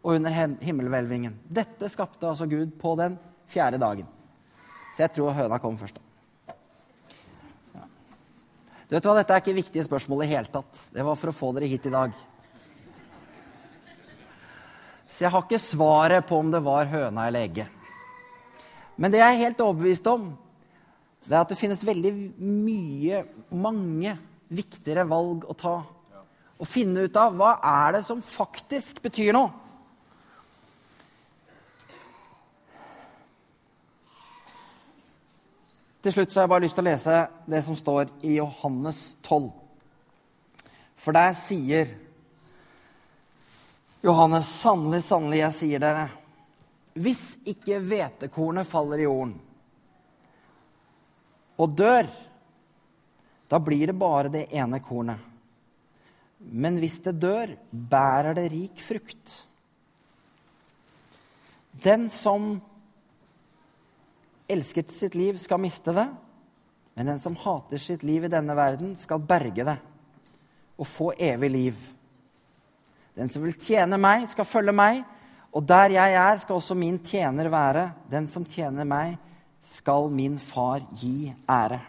og 0.00 0.14
under 0.16 0.32
himmelhvelvingen. 0.64 1.34
Dette 1.44 1.90
skapte 1.92 2.26
altså 2.26 2.48
Gud 2.48 2.72
på 2.80 2.94
den 2.98 3.18
fjerde 3.50 3.78
dagen. 3.78 4.08
Så 4.96 5.04
jeg 5.04 5.12
tror 5.14 5.36
høna 5.36 5.60
kom 5.62 5.76
først. 5.78 6.00
Ja. 7.76 7.84
Du 8.88 8.96
vet 8.96 9.06
hva, 9.06 9.14
Dette 9.20 9.36
er 9.36 9.44
ikke 9.44 9.58
viktige 9.60 9.84
spørsmål 9.86 10.24
i 10.24 10.30
hele 10.32 10.50
tatt. 10.50 10.86
Det 10.96 11.04
var 11.06 11.20
for 11.20 11.30
å 11.30 11.36
få 11.36 11.52
dere 11.54 11.68
hit 11.70 11.86
i 11.86 11.94
dag. 11.94 12.16
Så 15.20 15.26
jeg 15.26 15.34
har 15.34 15.42
ikke 15.44 15.58
svaret 15.60 16.24
på 16.24 16.38
om 16.40 16.48
det 16.48 16.62
var 16.64 16.86
høna 16.88 17.26
eller 17.28 17.44
egget. 17.44 17.68
Men 18.96 19.12
det 19.12 19.18
jeg 19.20 19.34
er 19.34 19.42
helt 19.42 19.60
overbevist 19.60 20.06
om, 20.08 20.30
det 21.26 21.36
er 21.36 21.42
at 21.42 21.52
det 21.52 21.58
finnes 21.60 21.82
veldig 21.84 22.12
mye, 22.40 23.20
mange 23.52 24.14
viktigere 24.48 25.04
valg 25.12 25.44
å 25.44 25.58
ta. 25.60 25.74
Å 26.56 26.64
finne 26.64 27.04
ut 27.04 27.20
av 27.20 27.36
hva 27.36 27.50
er 27.60 27.98
det 27.98 28.02
som 28.08 28.24
faktisk 28.24 29.04
betyr 29.04 29.36
noe. 29.36 29.52
Til 36.00 36.16
slutt 36.16 36.32
så 36.32 36.40
har 36.40 36.48
jeg 36.48 36.56
bare 36.56 36.64
lyst 36.64 36.80
til 36.80 36.88
å 36.88 36.92
lese 36.94 37.22
det 37.44 37.66
som 37.68 37.76
står 37.76 38.08
i 38.24 38.38
Johannes 38.38 39.18
12. 39.20 39.50
For 40.96 41.12
der 41.12 41.36
sier 41.36 41.92
Johannes, 44.00 44.48
sannelig, 44.48 45.02
sannelig, 45.04 45.42
jeg 45.42 45.56
sier 45.56 45.82
dere, 45.82 46.06
hvis 46.96 47.42
ikke 47.50 47.82
hvetekornet 47.84 48.68
faller 48.68 49.02
i 49.02 49.06
jorden 49.06 49.34
og 51.60 51.74
dør, 51.76 52.08
da 53.50 53.58
blir 53.60 53.90
det 53.90 53.98
bare 54.00 54.32
det 54.32 54.46
ene 54.56 54.80
kornet. 54.80 55.20
Men 56.40 56.78
hvis 56.80 57.02
det 57.04 57.18
dør, 57.20 57.52
bærer 57.70 58.32
det 58.38 58.46
rik 58.48 58.80
frukt. 58.80 59.34
Den 61.84 62.08
som 62.08 62.54
elsker 64.48 64.88
sitt 64.88 65.18
liv, 65.18 65.36
skal 65.38 65.60
miste 65.60 65.92
det. 65.92 66.06
Men 66.96 67.12
den 67.12 67.20
som 67.20 67.36
hater 67.36 67.82
sitt 67.82 68.06
liv 68.08 68.24
i 68.24 68.32
denne 68.32 68.56
verden, 68.56 68.96
skal 68.96 69.20
berge 69.20 69.66
det 69.68 69.76
og 70.80 70.88
få 70.88 71.12
evig 71.20 71.50
liv. 71.52 71.82
Den 73.20 73.28
som 73.28 73.42
vil 73.44 73.52
tjene 73.60 73.98
meg, 74.00 74.22
skal 74.30 74.48
følge 74.48 74.72
meg, 74.72 75.02
og 75.52 75.66
der 75.68 75.92
jeg 75.92 76.14
er, 76.16 76.38
skal 76.40 76.56
også 76.56 76.76
min 76.78 76.96
tjener 77.04 77.50
være. 77.52 77.82
Den 78.08 78.24
som 78.30 78.46
tjener 78.48 78.86
meg, 78.88 79.18
skal 79.60 80.08
min 80.08 80.38
far 80.40 80.80
gi 80.96 81.28
ære. 81.44 81.80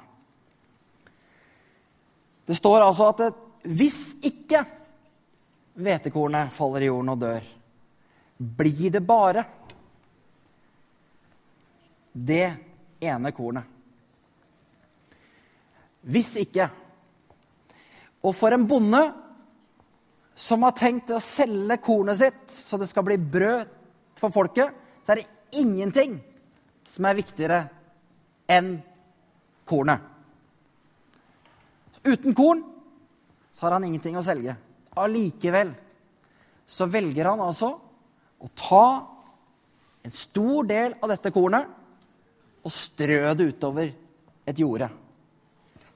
Det 2.43 2.57
står 2.57 2.83
altså 2.83 3.07
at 3.13 3.23
hvis 3.63 4.01
ikke 4.27 4.65
hvetekornet 5.79 6.51
faller 6.51 6.83
i 6.83 6.89
jorden 6.89 7.13
og 7.13 7.21
dør, 7.21 7.47
blir 8.59 8.91
det 8.91 9.03
bare 9.07 9.45
det 12.11 12.47
ene 12.99 13.31
kornet. 13.31 13.63
Hvis 16.01 16.35
ikke 16.41 16.67
Og 18.21 18.35
for 18.37 18.53
en 18.53 18.67
bonde 18.69 18.99
som 20.35 20.63
har 20.63 20.75
tenkt 20.77 21.11
å 21.13 21.19
selge 21.21 21.77
kornet 21.83 22.19
sitt 22.21 22.53
så 22.53 22.79
det 22.79 22.89
skal 22.89 23.05
bli 23.07 23.17
brød 23.19 23.69
for 24.19 24.33
folket, 24.33 24.71
så 25.03 25.13
er 25.13 25.21
det 25.21 25.59
ingenting 25.61 26.17
som 26.87 27.07
er 27.07 27.17
viktigere 27.17 27.61
enn 28.51 28.75
kornet. 29.67 29.99
Uten 32.01 32.33
korn 32.33 32.63
så 33.53 33.65
har 33.65 33.77
han 33.77 33.85
ingenting 33.85 34.17
å 34.17 34.25
selge. 34.25 34.55
Allikevel 34.97 35.71
så 36.65 36.87
velger 36.89 37.29
han 37.29 37.43
altså 37.43 37.75
å 38.41 38.49
ta 38.57 38.85
en 40.01 40.13
stor 40.13 40.65
del 40.69 40.95
av 40.97 41.11
dette 41.11 41.31
kornet 41.33 41.67
og 42.61 42.73
strø 42.73 43.19
det 43.37 43.51
utover 43.53 43.91
et 44.49 44.59
jorde. 44.59 44.89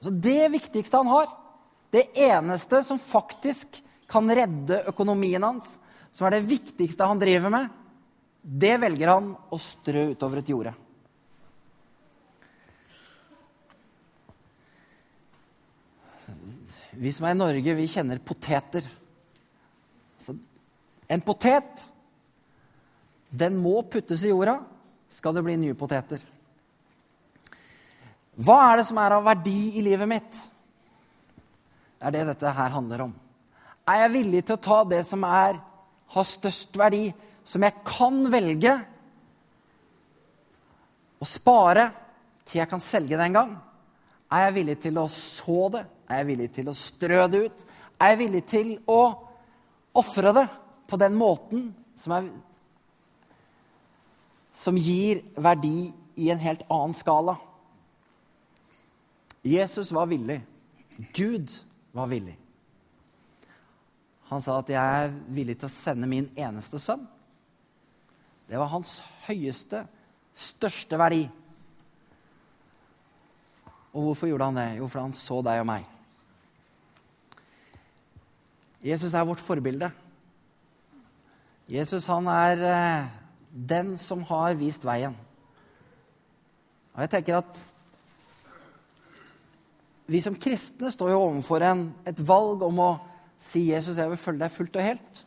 Så 0.00 0.12
det 0.12 0.46
viktigste 0.52 1.00
han 1.00 1.10
har, 1.10 1.26
det 1.90 2.04
eneste 2.26 2.82
som 2.86 3.00
faktisk 3.00 3.80
kan 4.06 4.30
redde 4.30 4.84
økonomien 4.90 5.42
hans, 5.42 5.76
som 6.12 6.26
er 6.26 6.36
det 6.36 6.48
viktigste 6.48 7.06
han 7.06 7.20
driver 7.20 7.52
med, 7.52 7.68
det 8.46 8.76
velger 8.78 9.10
han 9.10 9.32
å 9.34 9.58
strø 9.58 10.12
utover 10.14 10.40
et 10.40 10.52
jorde. 10.52 10.72
Vi 16.96 17.12
som 17.12 17.26
er 17.28 17.34
i 17.34 17.38
Norge, 17.38 17.74
vi 17.76 17.88
kjenner 17.90 18.22
poteter. 18.24 18.86
Så 20.22 20.32
en 21.12 21.24
potet, 21.26 21.82
den 23.28 23.58
må 23.60 23.82
puttes 23.90 24.24
i 24.24 24.32
jorda 24.32 24.56
skal 25.12 25.36
det 25.36 25.44
bli 25.44 25.58
nye 25.60 25.76
poteter. 25.76 26.22
Hva 28.36 28.56
er 28.70 28.80
det 28.80 28.88
som 28.88 28.98
er 29.00 29.16
av 29.16 29.26
verdi 29.26 29.76
i 29.76 29.84
livet 29.84 30.08
mitt? 30.08 30.40
Det 31.96 32.08
er 32.08 32.16
det 32.16 32.26
dette 32.30 32.56
her 32.56 32.74
handler 32.74 33.08
om. 33.08 33.14
Er 33.86 34.02
jeg 34.02 34.14
villig 34.16 34.42
til 34.46 34.56
å 34.56 34.62
ta 34.62 34.80
det 34.88 35.04
som 35.06 35.22
er, 35.28 35.58
har 36.10 36.26
størst 36.26 36.74
verdi, 36.78 37.10
som 37.46 37.62
jeg 37.62 37.84
kan 37.86 38.24
velge 38.32 38.72
å 41.22 41.28
spare 41.28 41.86
til 42.46 42.60
jeg 42.60 42.70
kan 42.70 42.82
selge 42.82 43.14
det 43.14 43.28
en 43.28 43.38
gang? 43.38 43.52
Er 44.34 44.48
jeg 44.48 44.56
villig 44.56 44.78
til 44.82 44.98
å 44.98 45.06
så 45.10 45.68
det? 45.76 45.84
Er 46.10 46.22
jeg 46.22 46.28
villig 46.32 46.48
til 46.54 46.70
å 46.70 46.74
strø 46.74 47.20
det 47.30 47.42
ut? 47.46 47.64
Er 48.02 48.12
jeg 48.12 48.20
villig 48.24 48.42
til 48.50 48.72
å 48.90 49.00
ofre 49.96 50.32
det 50.34 50.46
på 50.90 50.98
den 51.00 51.14
måten 51.18 51.68
som, 51.98 52.16
er, 52.18 52.26
som 54.58 54.78
gir 54.78 55.22
verdi 55.38 55.92
i 56.18 56.32
en 56.34 56.42
helt 56.42 56.66
annen 56.66 56.96
skala? 56.96 57.36
Jesus 59.46 59.92
var 59.94 60.10
villig. 60.10 60.40
Gud 61.14 61.54
var 61.94 62.10
villig. 62.10 62.34
Han 64.30 64.42
sa 64.42 64.58
at 64.58 64.68
'jeg 64.68 65.04
er 65.04 65.12
villig 65.28 65.58
til 65.58 65.68
å 65.68 65.72
sende 65.72 66.06
min 66.06 66.30
eneste 66.36 66.78
sønn'. 66.78 67.06
Det 68.48 68.58
var 68.58 68.66
hans 68.66 69.02
høyeste, 69.26 69.86
største 70.34 70.98
verdi. 70.98 71.30
Og 73.92 74.02
hvorfor 74.02 74.28
gjorde 74.28 74.44
han 74.44 74.56
det? 74.56 74.78
Jo, 74.78 74.88
fordi 74.88 75.02
han 75.02 75.12
så 75.12 75.42
deg 75.42 75.60
og 75.60 75.66
meg. 75.66 75.86
Jesus 78.84 79.14
er 79.14 79.24
vårt 79.24 79.40
forbilde. 79.40 79.90
Jesus 81.66 82.06
han 82.06 82.28
er 82.30 82.60
eh, 82.62 83.08
den 83.50 83.96
som 83.98 84.22
har 84.28 84.54
vist 84.54 84.84
veien. 84.86 85.16
Og 86.94 87.02
jeg 87.02 87.10
tenker 87.10 87.40
at 87.40 87.64
vi 90.06 90.20
som 90.22 90.36
kristne 90.38 90.92
står 90.92 91.10
jo 91.10 91.22
overfor 91.24 91.64
en, 91.66 91.88
et 92.06 92.20
valg 92.28 92.62
om 92.62 92.78
å 92.78 92.90
si 93.38 93.68
'Jesus, 93.70 93.98
jeg 93.98 94.10
vil 94.10 94.20
følge 94.20 94.44
deg 94.44 94.52
fullt 94.52 94.76
og 94.76 94.82
helt'. 94.82 95.22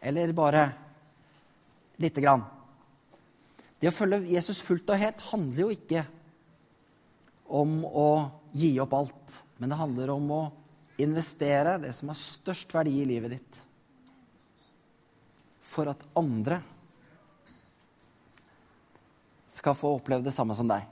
Eller 0.00 0.32
bare 0.32 0.72
lite 1.96 2.20
grann. 2.20 2.44
Det 3.80 3.88
å 3.88 3.94
følge 3.94 4.24
Jesus 4.32 4.62
fullt 4.64 4.90
og 4.90 5.00
helt 5.00 5.20
handler 5.30 5.60
jo 5.60 5.70
ikke 5.74 6.04
om 7.52 7.82
å 7.84 8.08
gi 8.52 8.72
opp 8.80 8.94
alt, 8.96 9.34
men 9.58 9.68
det 9.68 9.78
handler 9.80 10.12
om 10.14 10.30
å 10.32 10.42
investere 11.02 11.78
det 11.82 11.92
som 11.92 12.08
har 12.08 12.18
størst 12.18 12.72
verdi 12.74 12.94
i 13.02 13.08
livet 13.08 13.34
ditt, 13.34 13.60
for 15.60 15.90
at 15.90 16.04
andre 16.16 16.60
skal 19.54 19.76
få 19.76 19.94
oppleve 19.98 20.24
det 20.26 20.34
samme 20.34 20.56
som 20.56 20.68
deg. 20.70 20.82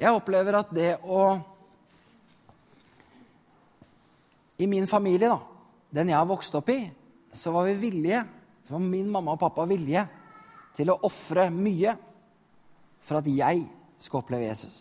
Jeg 0.00 0.14
opplever 0.14 0.56
at 0.58 0.70
det 0.74 0.94
å 1.04 1.24
I 4.58 4.66
min 4.66 4.86
familie, 4.86 5.28
da, 5.28 5.38
den 5.90 6.12
jeg 6.12 6.18
har 6.18 6.28
vokst 6.28 6.54
opp 6.58 6.68
i, 6.72 6.80
så 7.32 7.52
var 7.54 7.68
vi 7.68 7.78
villige, 7.88 8.22
så 8.62 8.74
var 8.74 8.84
min 8.84 9.10
mamma 9.10 9.34
og 9.34 9.40
pappa 9.40 9.64
villige 9.68 10.04
til 10.76 10.92
å 10.92 10.98
ofre 11.08 11.48
mye 11.52 11.94
for 13.02 13.20
at 13.20 13.28
jeg 13.28 13.64
skulle 13.98 14.22
oppleve 14.22 14.48
Jesus. 14.48 14.80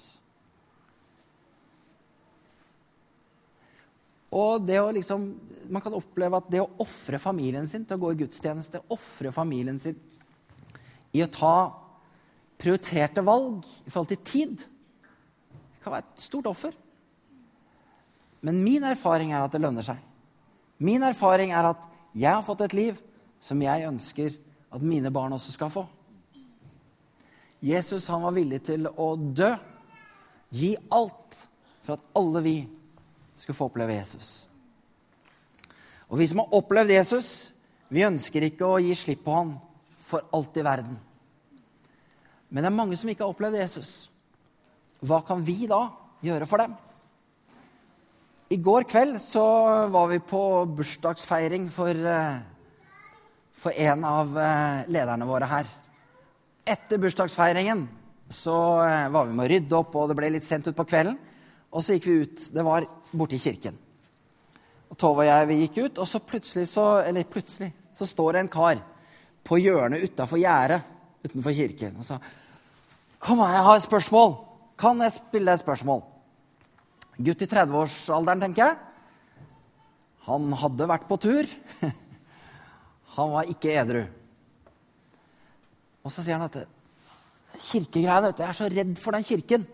Og 4.31 4.63
det 4.63 4.77
å 4.79 4.91
liksom, 4.95 5.25
Man 5.71 5.83
kan 5.83 5.93
oppleve 5.95 6.39
at 6.39 6.47
det 6.51 6.59
å 6.59 6.69
ofre 6.83 7.19
familien 7.21 7.67
sin 7.67 7.85
til 7.87 7.95
å 7.95 8.01
gå 8.01 8.09
i 8.11 8.21
gudstjeneste, 8.23 8.81
ofre 8.91 9.31
familien 9.31 9.77
sin 9.79 9.95
i 11.15 11.21
å 11.23 11.29
ta 11.31 11.71
prioriterte 12.59 13.23
valg 13.23 13.63
i 13.85 13.91
forhold 13.91 14.11
til 14.11 14.23
tid 14.25 14.65
det 15.81 15.85
kan 15.85 15.95
være 15.95 16.05
et 16.05 16.23
stort 16.23 16.49
offer. 16.51 16.75
Men 18.41 18.63
min 18.63 18.83
erfaring 18.83 19.33
er 19.33 19.45
at 19.45 19.53
det 19.53 19.61
lønner 19.61 19.85
seg. 19.85 19.97
Min 20.81 21.03
erfaring 21.05 21.53
er 21.53 21.71
at 21.71 21.81
jeg 22.17 22.33
har 22.33 22.45
fått 22.45 22.65
et 22.65 22.75
liv 22.77 22.99
som 23.41 23.61
jeg 23.61 23.87
ønsker 23.87 24.33
at 24.71 24.85
mine 24.85 25.11
barn 25.13 25.33
også 25.35 25.53
skal 25.53 25.71
få. 25.73 25.85
Jesus 27.61 28.07
han 28.09 28.23
var 28.25 28.33
villig 28.33 28.63
til 28.65 28.87
å 28.89 29.13
dø, 29.15 29.51
gi 30.49 30.73
alt 30.91 31.37
for 31.85 31.95
at 31.95 32.07
alle 32.17 32.41
vi 32.43 32.55
skulle 33.37 33.57
få 33.57 33.69
oppleve 33.69 33.95
Jesus. 33.99 34.31
Og 36.09 36.17
vi 36.19 36.27
som 36.27 36.41
har 36.41 36.57
opplevd 36.57 36.91
Jesus, 36.91 37.51
vi 37.93 38.03
ønsker 38.07 38.49
ikke 38.49 38.67
å 38.67 38.81
gi 38.81 38.95
slipp 38.97 39.21
på 39.25 39.35
han 39.35 39.53
for 40.01 40.25
alt 40.35 40.57
i 40.57 40.65
verden. 40.65 40.97
Men 42.49 42.65
det 42.65 42.71
er 42.71 42.79
mange 42.81 42.97
som 42.99 43.09
ikke 43.11 43.23
har 43.23 43.31
opplevd 43.31 43.61
Jesus. 43.61 43.91
Hva 44.99 45.21
kan 45.25 45.45
vi 45.45 45.69
da 45.69 45.85
gjøre 46.25 46.49
for 46.49 46.61
dem? 46.61 46.73
I 48.51 48.57
går 48.57 48.83
kveld 48.83 49.15
så 49.23 49.43
var 49.87 50.07
vi 50.11 50.17
på 50.19 50.65
bursdagsfeiring 50.75 51.69
for, 51.71 51.95
eh, 51.95 52.39
for 53.55 53.71
en 53.71 54.03
av 54.03 54.33
eh, 54.37 54.81
lederne 54.91 55.23
våre 55.25 55.47
her. 55.47 55.69
Etter 56.67 56.99
bursdagsfeiringen 56.99 57.85
så 58.27 58.57
eh, 58.83 59.07
var 59.13 59.29
vi 59.29 59.37
med 59.37 59.45
å 59.45 59.53
rydde 59.53 59.79
opp, 59.79 59.95
og 59.95 60.11
det 60.11 60.19
ble 60.19 60.33
litt 60.35 60.49
sent 60.49 60.67
utpå 60.67 60.83
kvelden. 60.83 61.15
Og 61.71 61.79
så 61.79 61.95
gikk 61.95 62.09
vi 62.09 62.17
ut. 62.25 62.45
Det 62.51 62.67
var 62.67 62.89
borte 63.15 63.39
i 63.39 63.41
kirken. 63.45 63.79
Og 64.91 64.99
Tove 64.99 65.23
og 65.23 65.31
jeg 65.31 65.47
vi 65.47 65.59
gikk 65.61 65.81
ut, 65.85 66.03
og 66.03 66.11
så 66.11 66.19
plutselig 66.19 66.67
så, 66.75 66.89
eller 67.07 67.31
plutselig, 67.31 67.71
så 67.95 68.09
står 68.09 68.35
det 68.35 68.43
en 68.43 68.55
kar 68.59 68.83
på 69.47 69.63
hjørnet 69.63 70.03
utafor 70.03 70.43
gjerdet 70.43 70.83
utenfor 71.23 71.55
kirken 71.55 71.95
og 72.01 72.03
sa 72.03 72.19
Kom, 73.21 73.39
her, 73.39 73.53
jeg 73.53 73.67
har 73.69 73.77
et 73.77 73.83
spørsmål. 73.85 74.31
Kan 74.81 75.03
jeg 75.05 75.13
spille 75.21 75.45
deg 75.45 75.61
et 75.61 75.63
spørsmål? 75.63 76.09
Gutt 77.17 77.43
i 77.43 77.49
30-årsalderen, 77.49 78.43
tenker 78.45 78.63
jeg. 78.63 78.77
Han 80.27 80.51
hadde 80.61 80.87
vært 80.89 81.07
på 81.09 81.17
tur. 81.21 81.49
Han 83.17 83.33
var 83.33 83.49
ikke 83.51 83.73
edru. 83.75 84.03
Og 86.01 86.13
så 86.13 86.23
sier 86.23 86.39
han 86.39 86.47
at 86.47 86.55
kirkegreiene 87.61 88.31
vet 88.31 88.37
du, 88.39 88.41
Jeg 88.41 88.49
er 88.49 88.57
så 88.57 88.69
redd 88.71 88.93
for 88.97 89.13
den 89.13 89.25
kirken, 89.27 89.65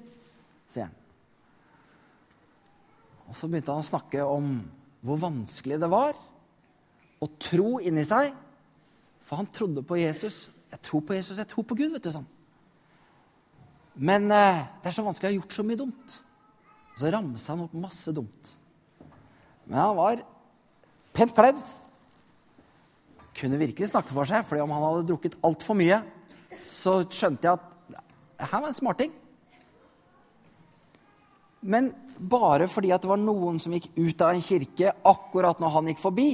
sier 0.68 0.90
han. 0.90 0.96
Og 3.30 3.38
så 3.38 3.48
begynte 3.48 3.72
han 3.72 3.86
å 3.86 3.88
snakke 3.88 4.26
om 4.28 4.50
hvor 5.06 5.22
vanskelig 5.22 5.78
det 5.80 5.90
var 5.92 6.18
å 7.24 7.30
tro 7.40 7.78
inni 7.80 8.04
seg. 8.08 8.34
For 9.24 9.40
han 9.40 9.50
trodde 9.52 9.84
på 9.88 10.00
Jesus. 10.00 10.48
Jeg 10.72 10.84
tror 10.84 11.04
på 11.08 11.16
Jesus, 11.16 11.40
jeg 11.40 11.50
tror 11.52 11.66
på 11.68 11.78
Gud, 11.80 11.94
vet 11.96 12.04
du. 12.04 12.12
sånn. 12.12 12.28
Men 13.98 14.28
eh, 14.32 14.64
det 14.82 14.90
er 14.90 14.96
så 14.96 15.06
vanskelig. 15.06 15.30
Jeg 15.30 15.36
har 15.38 15.42
gjort 15.42 15.58
så 15.58 15.66
mye 15.68 15.80
dumt. 15.80 16.18
Og 16.98 17.04
så 17.04 17.12
ramsa 17.14 17.54
han 17.54 17.68
opp 17.68 17.74
masse 17.78 18.10
dumt. 18.10 18.48
Men 19.70 19.78
han 19.78 19.98
var 20.00 20.22
pent 21.14 21.36
kledd. 21.38 21.60
Kunne 23.38 23.60
virkelig 23.62 23.92
snakke 23.92 24.10
for 24.10 24.26
seg, 24.26 24.42
fordi 24.50 24.64
om 24.64 24.74
han 24.74 24.82
hadde 24.82 25.04
drukket 25.12 25.36
altfor 25.46 25.78
mye, 25.78 26.00
så 26.58 27.04
skjønte 27.06 27.46
jeg 27.46 27.60
at 27.60 28.48
her 28.50 28.64
var 28.64 28.72
en 28.72 28.78
smarting. 28.80 29.14
Men 31.62 31.92
bare 32.18 32.66
fordi 32.66 32.90
at 32.96 33.06
det 33.06 33.12
var 33.12 33.22
noen 33.22 33.62
som 33.62 33.76
gikk 33.78 33.92
ut 33.94 34.24
av 34.26 34.34
en 34.34 34.42
kirke 34.42 34.96
akkurat 35.06 35.62
når 35.62 35.76
han 35.76 35.92
gikk 35.92 36.02
forbi, 36.02 36.32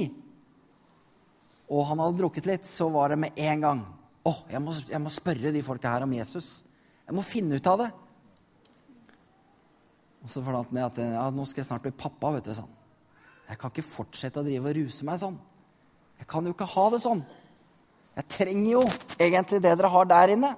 og 1.68 1.84
han 1.90 2.00
hadde 2.00 2.22
drukket 2.22 2.48
litt, 2.48 2.64
så 2.64 2.88
var 2.92 3.12
det 3.12 3.20
med 3.20 3.36
en 3.40 3.68
gang 3.68 3.84
Å, 4.24 4.30
oh, 4.30 4.40
jeg, 4.48 4.60
jeg, 4.88 5.00
må 5.04 5.10
spørre 5.12 5.50
de 5.52 5.60
folka 5.60 5.90
her 5.92 6.06
om 6.06 6.12
Jesus. 6.16 6.62
Jeg 7.04 7.12
må 7.12 7.20
finne 7.20 7.58
ut 7.60 7.66
av 7.68 7.82
det. 7.82 7.88
Og 10.24 10.32
så 10.32 10.40
fortalte 10.40 10.72
han 10.72 10.86
at 10.86 10.98
ja, 11.04 11.24
nå 11.30 11.44
skal 11.46 11.60
jeg 11.60 11.68
snart 11.68 11.84
bli 11.84 11.92
pappa. 11.92 12.32
vet 12.32 12.48
du, 12.48 12.54
sånn. 12.56 12.70
Jeg 13.44 13.60
kan 13.60 13.72
ikke 13.72 13.84
fortsette 13.84 14.40
å 14.40 14.46
drive 14.46 14.70
og 14.70 14.78
ruse 14.78 15.04
meg 15.04 15.20
sånn. 15.20 15.36
Jeg 16.18 16.28
kan 16.30 16.46
jo 16.46 16.54
ikke 16.54 16.70
ha 16.72 16.84
det 16.94 17.00
sånn. 17.04 17.20
Jeg 18.14 18.30
trenger 18.30 18.70
jo 18.70 18.84
egentlig 19.18 19.60
det 19.60 19.74
dere 19.74 19.90
har 19.92 20.08
der 20.08 20.32
inne. 20.36 20.54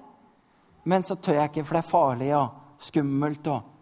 Men 0.87 1.03
så 1.03 1.17
tør 1.19 1.41
jeg 1.41 1.51
ikke, 1.51 1.65
for 1.67 1.75
det 1.75 1.83
er 1.83 1.89
farlig 1.89 2.31
og 2.37 2.79
skummelt. 2.87 3.51
og... 3.51 3.73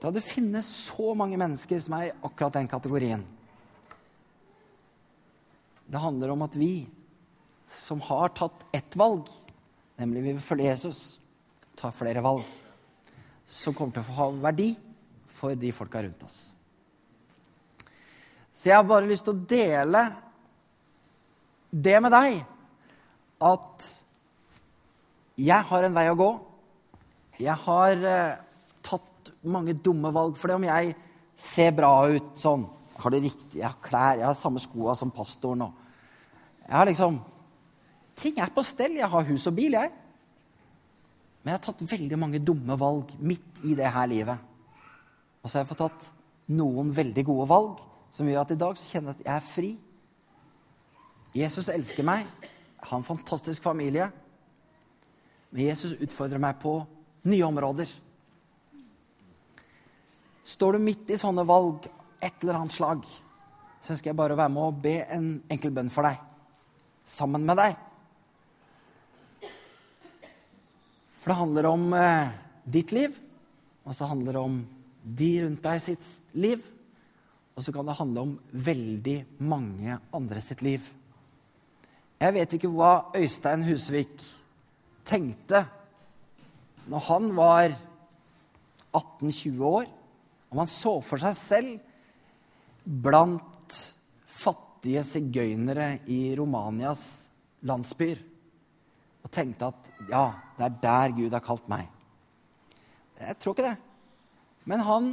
Da 0.00 0.12
det 0.12 0.24
finnes 0.24 0.66
så 0.88 1.12
mange 1.16 1.36
mennesker 1.40 1.80
som 1.80 1.98
er 1.98 2.08
i 2.08 2.16
akkurat 2.24 2.56
den 2.56 2.68
kategorien. 2.68 3.22
Det 5.84 6.00
handler 6.00 6.32
om 6.32 6.44
at 6.46 6.56
vi 6.56 6.86
som 7.68 8.00
har 8.04 8.32
tatt 8.36 8.64
ett 8.72 8.96
valg, 8.96 9.28
nemlig 10.00 10.22
vi 10.24 10.34
vil 10.36 10.44
følge 10.44 10.70
Jesus, 10.70 11.00
tar 11.76 11.92
flere 11.92 12.22
valg, 12.24 12.44
som 13.46 13.74
kommer 13.76 13.96
til 13.96 14.04
å 14.04 14.18
ha 14.18 14.28
verdi 14.48 14.70
for 15.28 15.56
de 15.58 15.72
folka 15.74 16.02
rundt 16.04 16.22
oss. 16.26 16.38
Så 18.54 18.70
jeg 18.70 18.78
har 18.78 18.86
bare 18.88 19.08
lyst 19.10 19.26
til 19.26 19.34
å 19.34 19.46
dele 19.50 20.04
det 21.74 21.98
med 22.00 22.14
deg 22.14 22.38
at 23.44 23.88
jeg 25.34 25.66
har 25.68 25.86
en 25.86 25.96
vei 25.96 26.06
å 26.12 26.18
gå. 26.18 26.30
Jeg 27.42 27.56
har 27.64 28.04
eh, 28.06 28.36
tatt 28.86 29.32
mange 29.50 29.74
dumme 29.74 30.12
valg. 30.14 30.38
For 30.38 30.48
det 30.48 30.58
om 30.60 30.66
jeg 30.68 30.94
ser 31.34 31.74
bra 31.74 32.06
ut 32.06 32.36
sånn, 32.38 32.68
har 33.02 33.10
det 33.10 33.24
riktig, 33.24 33.58
jeg 33.58 33.66
har 33.66 33.80
klær, 33.82 34.20
jeg 34.20 34.28
har 34.28 34.36
samme 34.38 34.62
skoa 34.62 34.94
som 34.94 35.10
pastoren 35.14 35.66
og 35.66 35.80
Jeg 36.64 36.76
har 36.78 36.86
liksom 36.88 37.16
Ting 38.14 38.38
er 38.38 38.52
på 38.54 38.62
stell. 38.62 38.94
Jeg 38.94 39.10
har 39.10 39.24
hus 39.26 39.42
og 39.50 39.56
bil, 39.56 39.74
jeg. 39.74 39.90
Men 41.44 41.52
jeg 41.52 41.58
har 41.58 41.64
tatt 41.66 41.86
veldig 41.90 42.16
mange 42.16 42.40
dumme 42.40 42.76
valg 42.80 43.10
midt 43.20 43.60
i 43.68 43.74
det 43.76 43.90
her 43.92 44.08
livet. 44.08 44.40
Og 45.42 45.50
så 45.50 45.58
har 45.58 45.66
jeg 45.66 45.74
fått 45.74 45.82
tatt 45.84 46.06
noen 46.56 46.88
veldig 46.96 47.24
gode 47.28 47.48
valg 47.50 47.82
som 48.14 48.28
gjør 48.30 48.46
at 48.46 48.54
i 48.54 48.60
dag 48.62 48.78
så 48.80 48.86
kjenner 48.88 49.12
jeg 49.12 49.20
at 49.20 49.26
jeg 49.26 49.34
er 49.34 49.44
fri. 49.44 49.72
Jesus 51.36 51.68
elsker 51.68 52.06
meg. 52.06 52.24
Jeg 52.80 52.88
har 52.88 52.96
en 52.96 53.04
fantastisk 53.04 53.62
familie. 53.62 54.08
Men 55.52 55.66
Jesus 55.68 55.98
utfordrer 56.00 56.40
meg 56.40 56.56
på 56.62 56.78
nye 57.28 57.44
områder. 57.44 57.92
Står 60.44 60.76
du 60.76 60.84
midt 60.84 61.12
i 61.12 61.20
sånne 61.20 61.44
valg, 61.48 61.84
et 62.24 62.40
eller 62.40 62.56
annet 62.56 62.72
slag, 62.72 63.04
så 63.84 63.92
ønsker 63.92 64.10
jeg 64.10 64.16
bare 64.16 64.32
å 64.32 64.40
være 64.40 64.52
med 64.52 64.64
og 64.64 64.80
be 64.80 64.94
en 65.12 65.28
enkel 65.52 65.72
bønn 65.76 65.92
for 65.92 66.08
deg. 66.08 66.16
Sammen 67.04 67.44
med 67.44 67.60
deg. 67.60 67.76
For 71.24 71.32
det 71.32 71.38
handler 71.38 71.66
om 71.70 71.84
eh, 71.96 72.32
ditt 72.68 72.90
liv, 72.92 73.14
og 73.88 73.94
så 73.96 74.04
handler 74.10 74.36
det 74.36 74.40
om 74.44 74.56
de 75.00 75.28
rundt 75.40 75.62
deg 75.64 75.78
sitt 75.80 76.04
liv. 76.36 76.66
Og 77.56 77.64
så 77.64 77.72
kan 77.72 77.88
det 77.88 77.94
handle 77.96 78.24
om 78.26 78.34
veldig 78.52 79.14
mange 79.48 79.96
andre 80.12 80.42
sitt 80.44 80.60
liv. 80.60 80.84
Jeg 82.20 82.34
vet 82.36 82.56
ikke 82.58 82.68
hva 82.74 82.90
Øystein 83.16 83.64
Husvik 83.64 84.12
tenkte 85.08 85.62
når 86.92 87.06
han 87.08 87.32
var 87.40 87.72
18-20 88.92 89.64
år. 89.64 89.88
Om 90.52 90.60
han 90.60 90.72
så 90.74 90.94
for 91.08 91.24
seg 91.24 91.40
selv 91.40 92.84
blant 92.84 93.80
fattige 94.28 95.00
sigøynere 95.08 95.88
i 96.12 96.20
Romanias 96.36 97.08
landsbyer 97.64 98.20
tenkte 99.34 99.70
at 99.72 99.90
ja, 100.10 100.26
det 100.58 100.68
er 100.68 100.78
der 100.82 101.14
Gud 101.16 101.34
har 101.34 101.44
kalt 101.44 101.66
meg. 101.70 101.88
Jeg 103.20 103.38
tror 103.40 103.54
ikke 103.54 103.68
det. 103.68 103.76
Men 104.70 104.82
han 104.84 105.08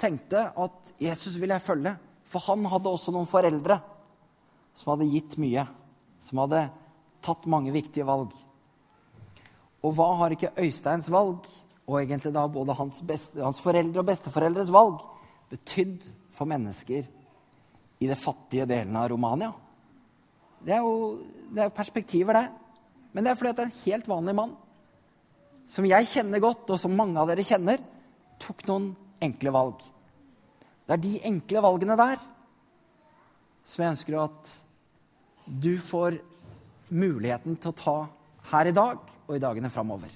tenkte 0.00 0.48
at 0.58 0.92
Jesus 1.02 1.38
vil 1.40 1.54
jeg 1.54 1.64
følge. 1.64 1.94
For 2.26 2.42
han 2.48 2.64
hadde 2.72 2.90
også 2.90 3.12
noen 3.14 3.28
foreldre 3.28 3.78
som 4.78 4.94
hadde 4.94 5.10
gitt 5.12 5.36
mye. 5.40 5.66
Som 6.22 6.42
hadde 6.44 6.64
tatt 7.22 7.48
mange 7.50 7.74
viktige 7.74 8.06
valg. 8.08 8.32
Og 9.82 9.94
hva 9.96 10.08
har 10.20 10.34
ikke 10.34 10.54
Øysteins 10.62 11.08
valg, 11.10 11.46
og 11.86 11.98
egentlig 11.98 12.30
da 12.34 12.44
både 12.50 12.76
hans, 12.78 13.00
best, 13.06 13.34
hans 13.42 13.58
foreldre 13.62 14.02
og 14.02 14.06
besteforeldres 14.06 14.70
valg, 14.74 15.00
betydd 15.50 16.06
for 16.32 16.48
mennesker 16.48 17.08
i 18.02 18.08
det 18.08 18.18
fattige 18.18 18.68
delen 18.70 18.96
av 18.98 19.08
Romania? 19.10 19.50
Det 20.62 20.76
er 20.76 20.86
jo, 20.86 21.18
det 21.50 21.64
er 21.64 21.74
perspektiver, 21.74 22.38
det. 22.38 22.61
Men 23.12 23.24
det 23.24 23.32
er 23.32 23.38
fordi 23.38 23.52
at 23.52 23.64
en 23.66 23.78
helt 23.84 24.08
vanlig 24.08 24.34
mann, 24.36 24.52
som 25.68 25.86
jeg 25.88 26.08
kjenner 26.10 26.42
godt, 26.42 26.68
og 26.72 26.80
som 26.80 26.94
mange 26.96 27.20
av 27.20 27.28
dere 27.30 27.44
kjenner, 27.46 27.80
tok 28.42 28.64
noen 28.68 28.90
enkle 29.22 29.52
valg. 29.54 29.82
Det 30.86 30.96
er 30.96 31.02
de 31.04 31.12
enkle 31.30 31.62
valgene 31.64 31.96
der 32.00 32.20
som 33.68 33.84
jeg 33.84 33.94
ønsker 33.94 34.18
at 34.18 34.54
du 35.46 35.76
får 35.80 36.18
muligheten 36.92 37.56
til 37.56 37.70
å 37.70 37.78
ta 37.78 37.96
her 38.52 38.68
i 38.68 38.74
dag 38.74 38.98
og 39.28 39.36
i 39.36 39.42
dagene 39.42 39.70
framover. 39.72 40.10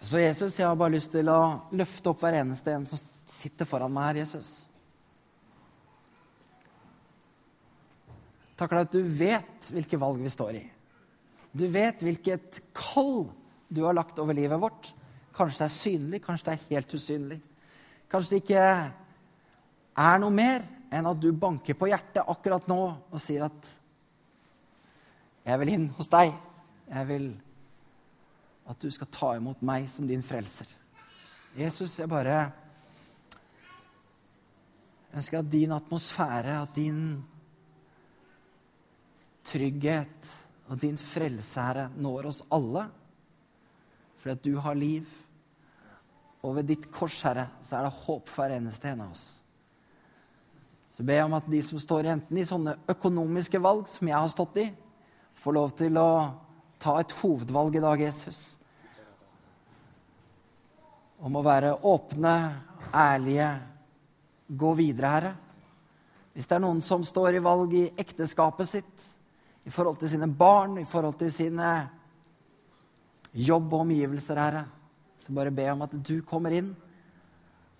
Så 0.00 0.22
Jesus, 0.22 0.56
jeg 0.58 0.66
har 0.66 0.78
bare 0.78 0.94
lyst 0.94 1.12
til 1.14 1.28
å 1.30 1.68
løfte 1.74 2.12
opp 2.12 2.22
hver 2.22 2.38
eneste 2.40 2.72
en 2.72 2.86
som 2.88 3.00
sitter 3.26 3.68
foran 3.68 3.92
meg 3.92 4.10
her, 4.10 4.22
Jesus. 4.22 4.66
Takker 8.56 8.78
deg 8.78 8.86
at 8.88 8.94
du 8.96 9.16
vet 9.18 9.68
hvilke 9.72 10.00
valg 10.00 10.22
vi 10.22 10.32
står 10.32 10.58
i. 10.58 10.64
Du 11.56 11.66
vet 11.72 12.00
hvilket 12.04 12.60
kall 12.76 13.26
du 13.68 13.82
har 13.84 13.96
lagt 13.96 14.18
over 14.22 14.36
livet 14.36 14.60
vårt. 14.60 14.92
Kanskje 15.36 15.62
det 15.62 15.66
er 15.66 15.74
synlig, 15.74 16.22
kanskje 16.24 16.48
det 16.48 16.54
er 16.54 16.70
helt 16.70 16.94
usynlig. 16.96 17.40
Kanskje 18.08 18.32
det 18.32 18.42
ikke 18.44 18.64
er 20.06 20.20
noe 20.22 20.32
mer 20.32 20.64
enn 20.92 21.08
at 21.10 21.20
du 21.20 21.30
banker 21.36 21.76
på 21.76 21.88
hjertet 21.90 22.24
akkurat 22.24 22.68
nå 22.70 22.80
og 23.10 23.20
sier 23.20 23.44
at 23.48 23.74
'Jeg 25.46 25.58
vil 25.60 25.68
inn 25.68 25.88
hos 25.94 26.08
deg. 26.10 26.32
Jeg 26.90 27.08
vil 27.08 27.26
at 28.66 28.80
du 28.82 28.90
skal 28.90 29.06
ta 29.06 29.36
imot 29.36 29.62
meg 29.62 29.88
som 29.88 30.08
din 30.08 30.22
frelser'. 30.22 30.72
Jesus, 31.56 31.98
jeg 31.98 32.08
bare 32.08 32.50
ønsker 35.14 35.38
at 35.38 35.52
din 35.52 35.72
atmosfære, 35.72 36.62
at 36.62 36.74
din 36.74 37.24
trygghet 39.46 40.32
og 40.66 40.80
din 40.82 40.98
frelse, 40.98 41.62
Herre, 41.62 41.88
når 41.94 42.30
oss 42.32 42.42
alle. 42.54 42.86
Fordi 44.18 44.34
at 44.34 44.44
du 44.44 44.56
har 44.62 44.78
liv. 44.78 45.06
Og 46.42 46.56
ved 46.58 46.70
ditt 46.70 46.88
kors, 46.94 47.20
Herre, 47.26 47.48
så 47.62 47.78
er 47.78 47.86
det 47.86 47.98
håp 48.00 48.30
for 48.30 48.44
hver 48.44 48.56
eneste 48.58 48.90
en 48.90 49.04
av 49.06 49.14
oss. 49.14 49.26
Så 50.96 51.04
ber 51.04 51.18
jeg 51.18 51.28
om 51.28 51.36
at 51.36 51.48
de 51.52 51.60
som 51.62 51.80
står 51.80 52.08
enten 52.14 52.38
i 52.40 52.46
sånne 52.48 52.76
økonomiske 52.88 53.60
valg 53.60 53.88
som 53.90 54.08
jeg 54.08 54.16
har 54.16 54.30
stått 54.32 54.62
i, 54.62 54.66
får 55.36 55.56
lov 55.56 55.74
til 55.76 55.98
å 56.00 56.10
ta 56.80 56.94
et 57.00 57.12
hovedvalg 57.18 57.76
i 57.76 57.82
dag, 57.84 58.00
Jesus. 58.00 58.38
Om 61.20 61.36
å 61.36 61.44
være 61.44 61.74
åpne, 61.88 62.32
ærlige, 62.96 63.50
gå 64.48 64.72
videre, 64.78 65.10
Herre. 65.12 65.34
Hvis 66.32 66.48
det 66.48 66.56
er 66.56 66.64
noen 66.64 66.80
som 66.84 67.04
står 67.04 67.36
i 67.36 67.44
valg 67.44 67.74
i 67.76 67.86
ekteskapet 68.00 68.68
sitt, 68.68 69.06
i 69.66 69.70
forhold 69.70 69.98
til 69.98 70.12
sine 70.12 70.28
barn, 70.30 70.78
i 70.78 70.86
forhold 70.86 71.18
til 71.18 71.32
sine 71.34 71.70
jobb 73.34 73.72
og 73.72 73.82
omgivelser, 73.82 74.38
Herre. 74.38 74.64
Så 75.18 75.34
bare 75.34 75.54
be 75.54 75.66
om 75.72 75.82
at 75.82 75.96
du 76.06 76.20
kommer 76.26 76.54
inn 76.54 76.70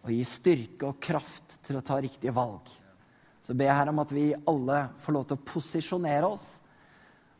og 0.03 0.11
gir 0.11 0.27
styrke 0.27 0.89
og 0.89 0.99
kraft 1.03 1.61
til 1.67 1.79
å 1.79 1.85
ta 1.87 2.01
riktige 2.03 2.35
valg. 2.35 2.67
Så 3.47 3.55
be 3.55 3.69
Herre 3.69 3.85
her 3.85 3.93
om 3.93 4.03
at 4.03 4.15
vi 4.15 4.33
alle 4.35 4.81
får 4.99 5.15
lov 5.15 5.29
til 5.29 5.39
å 5.39 5.47
posisjonere 5.47 6.27
oss, 6.27 6.47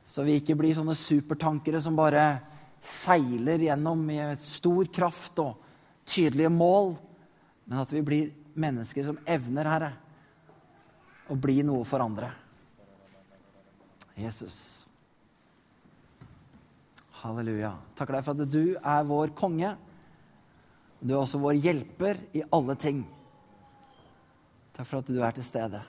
så 0.07 0.23
vi 0.23 0.39
ikke 0.39 0.55
blir 0.55 0.77
sånne 0.77 0.95
supertankere 0.95 1.81
som 1.83 1.99
bare 1.99 2.39
seiler 2.79 3.67
gjennom 3.67 4.05
i 4.15 4.21
stor 4.39 4.87
kraft 4.95 5.43
og 5.43 5.57
tydelige 6.07 6.53
mål, 6.55 6.95
men 7.67 7.83
at 7.83 7.91
vi 7.91 8.05
blir 8.07 8.31
mennesker 8.55 9.09
som 9.09 9.19
evner, 9.27 9.67
Herre, 9.67 9.93
å 11.27 11.35
bli 11.35 11.65
noe 11.67 11.83
for 11.89 12.05
andre. 12.05 12.31
Jesus. 14.17 14.87
Halleluja. 17.21 17.75
Takker 17.97 18.19
deg 18.19 18.25
for 18.27 18.37
at 18.37 18.53
du 18.53 18.77
er 18.77 19.09
vår 19.09 19.33
konge. 19.37 19.75
Du 21.01 21.15
er 21.15 21.21
også 21.21 21.41
vår 21.43 21.59
hjelper 21.61 22.21
i 22.37 22.45
alle 22.53 22.77
ting. 22.81 23.03
Takk 24.77 24.89
for 24.89 25.01
at 25.01 25.11
du 25.11 25.21
er 25.21 25.37
til 25.37 25.45
stede. 25.45 25.81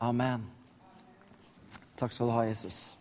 Amen. 0.00 0.46
Takk 1.98 2.14
skal 2.14 2.30
du 2.30 2.34
ha, 2.34 2.46
Jesus. 2.48 2.99